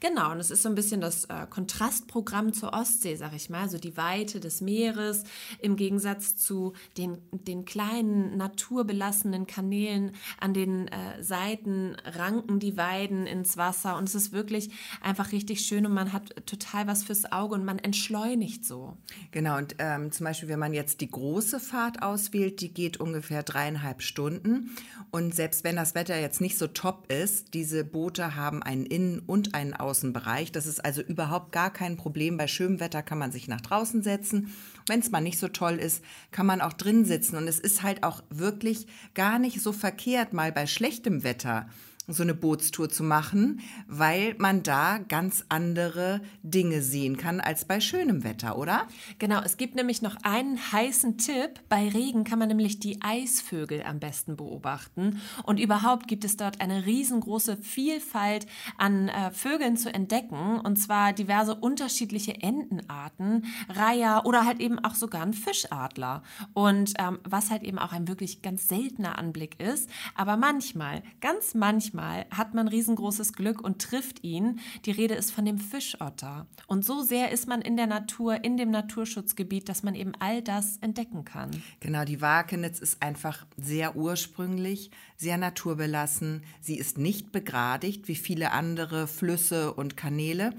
Genau, 0.00 0.32
und 0.32 0.40
es 0.40 0.50
ist 0.50 0.62
so 0.62 0.68
ein 0.68 0.74
bisschen 0.74 1.00
das 1.00 1.24
äh, 1.26 1.46
Kontrastprogramm 1.48 2.52
zur 2.52 2.72
Ostsee, 2.72 3.16
sag 3.16 3.34
ich 3.34 3.50
mal, 3.50 3.68
so 3.68 3.78
die 3.78 3.96
Weite 3.96 4.40
des 4.40 4.60
Meeres 4.60 5.24
im 5.60 5.76
Gegensatz 5.76 6.36
zu 6.36 6.72
den, 6.96 7.18
den 7.30 7.64
kleinen 7.64 8.36
naturbelassenen 8.36 9.46
Kanälen 9.46 10.12
an 10.40 10.54
den 10.54 10.88
äh, 10.88 11.22
Seiten 11.22 11.96
ranken 12.04 12.58
die 12.58 12.76
Weiden 12.76 13.26
ins 13.26 13.56
Wasser 13.56 13.96
und 13.96 14.08
es 14.08 14.14
ist 14.14 14.32
wirklich 14.32 14.70
einfach 15.00 15.32
richtig 15.32 15.60
schön 15.60 15.86
und 15.86 15.94
man 15.94 16.12
hat 16.12 16.46
total 16.46 16.86
was 16.86 17.04
fürs 17.04 17.30
Auge 17.30 17.54
und 17.54 17.64
man 17.64 17.78
entschleunigt 17.78 18.64
so. 18.64 18.96
Genau, 19.30 19.58
und 19.58 19.76
ähm, 19.78 20.12
zum 20.12 20.24
Beispiel, 20.24 20.48
wenn 20.48 20.58
man 20.58 20.74
jetzt 20.74 21.00
die 21.00 21.10
große 21.10 21.60
Fahrt 21.60 22.02
auswählt, 22.02 22.60
die 22.60 22.72
geht 22.72 22.98
ungefähr 22.98 23.42
dreieinhalb 23.42 24.02
Stunden 24.02 24.76
und 25.10 25.34
selbst 25.34 25.64
wenn 25.64 25.76
das 25.76 25.94
Wetter 25.94 26.18
jetzt 26.18 26.40
nicht 26.40 26.58
so 26.58 26.66
top 26.66 27.10
ist, 27.12 27.54
diese 27.54 27.84
Boote 27.84 28.34
haben 28.34 28.62
einen 28.62 28.86
Innen- 28.86 29.20
und 29.20 29.54
einen 29.54 29.61
einen 29.62 29.74
Außenbereich. 29.74 30.52
Das 30.52 30.66
ist 30.66 30.84
also 30.84 31.00
überhaupt 31.00 31.52
gar 31.52 31.72
kein 31.72 31.96
Problem. 31.96 32.36
Bei 32.36 32.46
schönem 32.46 32.80
Wetter 32.80 33.02
kann 33.02 33.18
man 33.18 33.32
sich 33.32 33.48
nach 33.48 33.60
draußen 33.60 34.02
setzen. 34.02 34.52
Wenn 34.86 35.00
es 35.00 35.10
mal 35.10 35.20
nicht 35.20 35.38
so 35.38 35.48
toll 35.48 35.74
ist, 35.74 36.04
kann 36.30 36.46
man 36.46 36.60
auch 36.60 36.72
drin 36.72 37.04
sitzen. 37.04 37.36
Und 37.36 37.48
es 37.48 37.58
ist 37.58 37.82
halt 37.82 38.02
auch 38.02 38.22
wirklich 38.30 38.86
gar 39.14 39.38
nicht 39.38 39.60
so 39.60 39.72
verkehrt, 39.72 40.32
mal 40.32 40.52
bei 40.52 40.66
schlechtem 40.66 41.22
Wetter 41.22 41.66
so 42.12 42.22
eine 42.22 42.34
Bootstour 42.34 42.88
zu 42.88 43.02
machen, 43.02 43.60
weil 43.86 44.34
man 44.38 44.62
da 44.62 44.98
ganz 44.98 45.44
andere 45.48 46.20
Dinge 46.42 46.82
sehen 46.82 47.16
kann 47.16 47.40
als 47.40 47.64
bei 47.64 47.80
schönem 47.80 48.24
Wetter, 48.24 48.58
oder? 48.58 48.86
Genau, 49.18 49.40
es 49.42 49.56
gibt 49.56 49.74
nämlich 49.74 50.02
noch 50.02 50.16
einen 50.22 50.58
heißen 50.72 51.18
Tipp. 51.18 51.60
Bei 51.68 51.88
Regen 51.88 52.24
kann 52.24 52.38
man 52.38 52.48
nämlich 52.48 52.78
die 52.80 53.00
Eisvögel 53.00 53.82
am 53.82 54.00
besten 54.00 54.36
beobachten. 54.36 55.20
Und 55.44 55.58
überhaupt 55.60 56.08
gibt 56.08 56.24
es 56.24 56.36
dort 56.36 56.60
eine 56.60 56.86
riesengroße 56.86 57.56
Vielfalt 57.56 58.46
an 58.78 59.08
äh, 59.08 59.30
Vögeln 59.30 59.76
zu 59.76 59.92
entdecken. 59.92 60.60
Und 60.60 60.76
zwar 60.76 61.12
diverse 61.12 61.54
unterschiedliche 61.54 62.42
Entenarten, 62.42 63.46
Reiher 63.68 64.22
oder 64.24 64.44
halt 64.44 64.60
eben 64.60 64.78
auch 64.78 64.94
sogar 64.94 65.22
ein 65.22 65.34
Fischadler. 65.34 66.22
Und 66.52 66.94
ähm, 66.98 67.18
was 67.24 67.50
halt 67.50 67.62
eben 67.62 67.78
auch 67.78 67.92
ein 67.92 68.08
wirklich 68.08 68.42
ganz 68.42 68.68
seltener 68.68 69.18
Anblick 69.18 69.60
ist. 69.60 69.88
Aber 70.14 70.36
manchmal, 70.36 71.02
ganz 71.20 71.54
manchmal, 71.54 72.01
manchmal 72.02 72.26
hat 72.30 72.54
man 72.54 72.68
riesengroßes 72.68 73.32
Glück 73.32 73.60
und 73.62 73.80
trifft 73.80 74.24
ihn. 74.24 74.60
Die 74.84 74.90
Rede 74.90 75.14
ist 75.14 75.30
von 75.30 75.44
dem 75.44 75.58
Fischotter. 75.58 76.46
Und 76.66 76.84
so 76.84 77.02
sehr 77.02 77.30
ist 77.30 77.48
man 77.48 77.62
in 77.62 77.76
der 77.76 77.86
Natur, 77.86 78.44
in 78.44 78.56
dem 78.56 78.70
Naturschutzgebiet, 78.70 79.68
dass 79.68 79.82
man 79.82 79.94
eben 79.94 80.12
all 80.18 80.42
das 80.42 80.78
entdecken 80.78 81.24
kann. 81.24 81.50
Genau, 81.80 82.04
die 82.04 82.20
Wakenitz 82.20 82.80
ist 82.80 83.02
einfach 83.02 83.46
sehr 83.56 83.96
ursprünglich, 83.96 84.90
sehr 85.16 85.38
naturbelassen. 85.38 86.42
Sie 86.60 86.76
ist 86.76 86.98
nicht 86.98 87.32
begradigt 87.32 88.08
wie 88.08 88.16
viele 88.16 88.52
andere 88.52 89.06
Flüsse 89.06 89.72
und 89.72 89.96
Kanäle. 89.96 90.54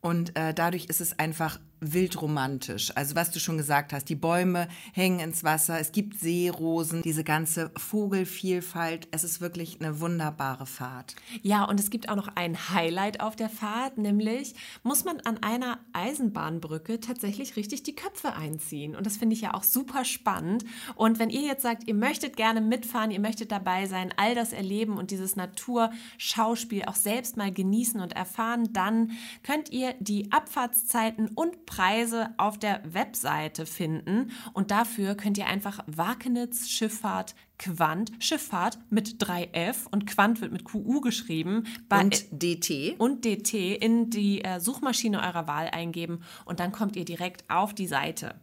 Und 0.00 0.36
äh, 0.36 0.54
dadurch 0.54 0.86
ist 0.86 1.00
es 1.00 1.18
einfach 1.18 1.58
wildromantisch. 1.80 2.92
Also 2.96 3.14
was 3.14 3.30
du 3.30 3.40
schon 3.40 3.56
gesagt 3.56 3.92
hast, 3.92 4.08
die 4.08 4.14
Bäume 4.14 4.68
hängen 4.92 5.20
ins 5.20 5.44
Wasser, 5.44 5.78
es 5.78 5.92
gibt 5.92 6.18
Seerosen, 6.18 7.02
diese 7.02 7.24
ganze 7.24 7.70
Vogelvielfalt. 7.76 9.08
Es 9.10 9.24
ist 9.24 9.40
wirklich 9.40 9.80
eine 9.80 10.00
wunderbare 10.00 10.66
Fahrt. 10.66 11.14
Ja, 11.42 11.64
und 11.64 11.78
es 11.80 11.90
gibt 11.90 12.08
auch 12.08 12.16
noch 12.16 12.28
ein 12.34 12.70
Highlight 12.70 13.20
auf 13.20 13.36
der 13.36 13.48
Fahrt, 13.48 13.98
nämlich 13.98 14.54
muss 14.82 15.04
man 15.04 15.20
an 15.20 15.38
einer 15.42 15.78
Eisenbahnbrücke 15.92 17.00
tatsächlich 17.00 17.56
richtig 17.56 17.82
die 17.82 17.94
Köpfe 17.94 18.34
einziehen. 18.34 18.96
Und 18.96 19.06
das 19.06 19.16
finde 19.16 19.34
ich 19.34 19.42
ja 19.42 19.54
auch 19.54 19.62
super 19.62 20.04
spannend. 20.04 20.64
Und 20.96 21.18
wenn 21.18 21.30
ihr 21.30 21.42
jetzt 21.42 21.62
sagt, 21.62 21.86
ihr 21.86 21.94
möchtet 21.94 22.36
gerne 22.36 22.60
mitfahren, 22.60 23.10
ihr 23.10 23.20
möchtet 23.20 23.52
dabei 23.52 23.86
sein, 23.86 24.12
all 24.16 24.34
das 24.34 24.52
erleben 24.52 24.96
und 24.96 25.10
dieses 25.10 25.36
Naturschauspiel 25.36 26.84
auch 26.86 26.94
selbst 26.94 27.36
mal 27.36 27.52
genießen 27.52 28.00
und 28.00 28.14
erfahren, 28.14 28.72
dann 28.72 29.12
könnt 29.42 29.70
ihr 29.70 29.94
die 30.00 30.32
Abfahrtszeiten 30.32 31.28
und 31.28 31.66
Preise 31.68 32.30
auf 32.38 32.58
der 32.58 32.80
Webseite 32.84 33.66
finden. 33.66 34.32
Und 34.54 34.70
dafür 34.70 35.14
könnt 35.14 35.38
ihr 35.38 35.46
einfach 35.46 35.84
Wakenitz 35.86 36.68
Schifffahrt 36.68 37.34
Quant 37.58 38.12
Schifffahrt 38.20 38.78
mit 38.88 39.22
3F 39.22 39.88
und 39.90 40.06
Quant 40.06 40.40
wird 40.40 40.52
mit 40.52 40.64
QU 40.64 41.00
geschrieben. 41.00 41.64
Und 41.90 42.26
DT. 42.30 42.94
Und 42.98 43.24
DT 43.24 43.82
in 43.82 44.10
die 44.10 44.44
äh, 44.44 44.60
Suchmaschine 44.60 45.20
eurer 45.20 45.46
Wahl 45.46 45.68
eingeben 45.68 46.20
und 46.44 46.60
dann 46.60 46.72
kommt 46.72 46.96
ihr 46.96 47.04
direkt 47.04 47.48
auf 47.50 47.74
die 47.74 47.86
Seite. 47.86 48.34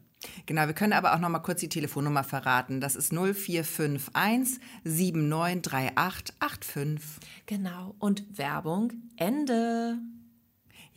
Genau, 0.46 0.68
wir 0.68 0.74
können 0.74 0.94
aber 0.94 1.16
auch 1.16 1.20
noch 1.20 1.30
mal 1.30 1.40
kurz 1.40 1.62
die 1.62 1.70
Telefonnummer 1.70 2.24
verraten. 2.24 2.82
Das 2.82 2.96
ist 2.96 3.12
0451 3.12 4.60
793885. 4.84 7.22
Genau, 7.46 7.96
und 8.00 8.38
Werbung 8.38 8.94
Ende. 9.18 10.00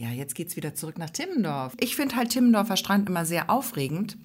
Ja, 0.01 0.11
jetzt 0.11 0.37
geht's 0.37 0.55
wieder 0.55 0.77
zurück 0.77 0.97
nach 0.97 1.11
Timmendorf. 1.11 1.75
Ich 1.81 1.97
finde 1.97 2.15
halt 2.15 2.31
Timmendorfer 2.31 2.77
Strand 2.77 3.09
immer 3.09 3.25
sehr 3.25 3.51
aufregend, 3.51 4.17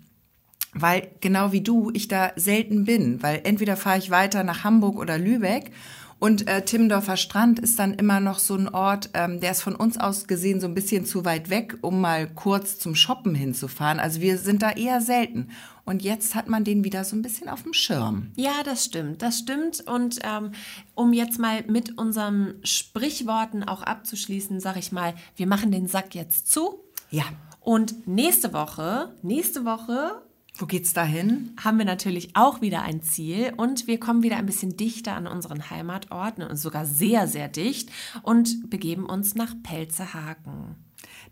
weil 0.74 1.10
genau 1.20 1.52
wie 1.52 1.62
du, 1.62 1.90
ich 1.96 2.08
da 2.08 2.32
selten 2.36 2.86
bin, 2.86 3.24
weil 3.24 3.42
entweder 3.44 3.76
fahre 3.76 3.98
ich 3.98 4.12
weiter 4.12 4.44
nach 4.44 4.64
Hamburg 4.64 5.00
oder 5.00 5.18
Lübeck 5.18 5.72
und 6.20 6.48
äh, 6.48 6.64
Timmendorfer 6.64 7.18
Strand 7.18 7.60
ist 7.60 7.80
dann 7.80 7.96
immer 7.96 8.20
noch 8.20 8.38
so 8.38 8.56
ein 8.56 8.70
Ort, 8.70 9.10
ähm, 9.16 9.40
der 9.40 9.50
ist 9.50 9.64
von 9.64 9.76
uns 9.76 9.98
aus 9.98 10.28
gesehen 10.28 10.62
so 10.62 10.68
ein 10.68 10.76
bisschen 10.76 11.06
zu 11.06 11.26
weit 11.26 11.50
weg, 11.50 11.80
um 11.82 12.00
mal 12.00 12.28
kurz 12.28 12.78
zum 12.78 12.94
Shoppen 12.94 13.34
hinzufahren. 13.34 14.00
Also 14.00 14.22
wir 14.22 14.38
sind 14.38 14.62
da 14.62 14.72
eher 14.72 15.02
selten. 15.02 15.50
Und 15.86 16.02
jetzt 16.02 16.36
hat 16.36 16.48
man 16.48 16.64
den 16.64 16.84
wieder 16.84 17.04
so 17.04 17.16
ein 17.16 17.22
bisschen 17.22 17.50
auf 17.50 17.64
dem 17.64 17.74
Schirm. 17.74 18.32
Ja, 18.36 18.64
das 18.64 18.86
stimmt, 18.86 19.22
das 19.22 19.40
stimmt. 19.40 19.82
Und 19.82 20.20
ähm, 20.24 20.52
um 20.96 21.14
jetzt 21.14 21.40
mal 21.40 21.64
mit 21.68 21.98
unseren 21.98 22.56
Sprichworten 22.64 23.64
auch 23.64 23.82
abzuschließen, 23.82 24.60
sage 24.60 24.80
ich 24.80 24.92
mal, 24.92 25.14
wir 25.36 25.48
machen 25.48 25.72
den 25.72 25.88
Sack 25.88 26.16
jetzt 26.16 26.52
zu. 26.52 26.80
Ja. 27.10 27.26
Und 27.60 28.08
nächste 28.08 28.54
Woche, 28.54 29.14
nächste 29.22 29.66
Woche 29.66 30.22
wo 30.56 30.68
geht's 30.68 30.94
dahin? 30.94 31.56
Haben 31.64 31.80
wir 31.80 31.86
natürlich 31.86 32.36
auch 32.36 32.62
wieder 32.62 32.84
ein 32.84 33.02
Ziel 33.02 33.54
und 33.58 33.88
wir 33.88 34.00
kommen 34.00 34.22
wieder 34.22 34.38
ein 34.38 34.46
bisschen 34.46 34.78
dichter 34.78 35.16
an 35.16 35.26
unseren 35.26 35.72
Heimatorten 35.72 36.44
und 36.44 36.58
sogar 36.58 36.86
sehr, 36.86 37.28
sehr 37.28 37.48
dicht 37.48 37.90
und 38.22 38.70
begeben 38.70 39.08
uns 39.08 39.34
nach 39.34 39.56
Pelzerhaken. 39.64 40.76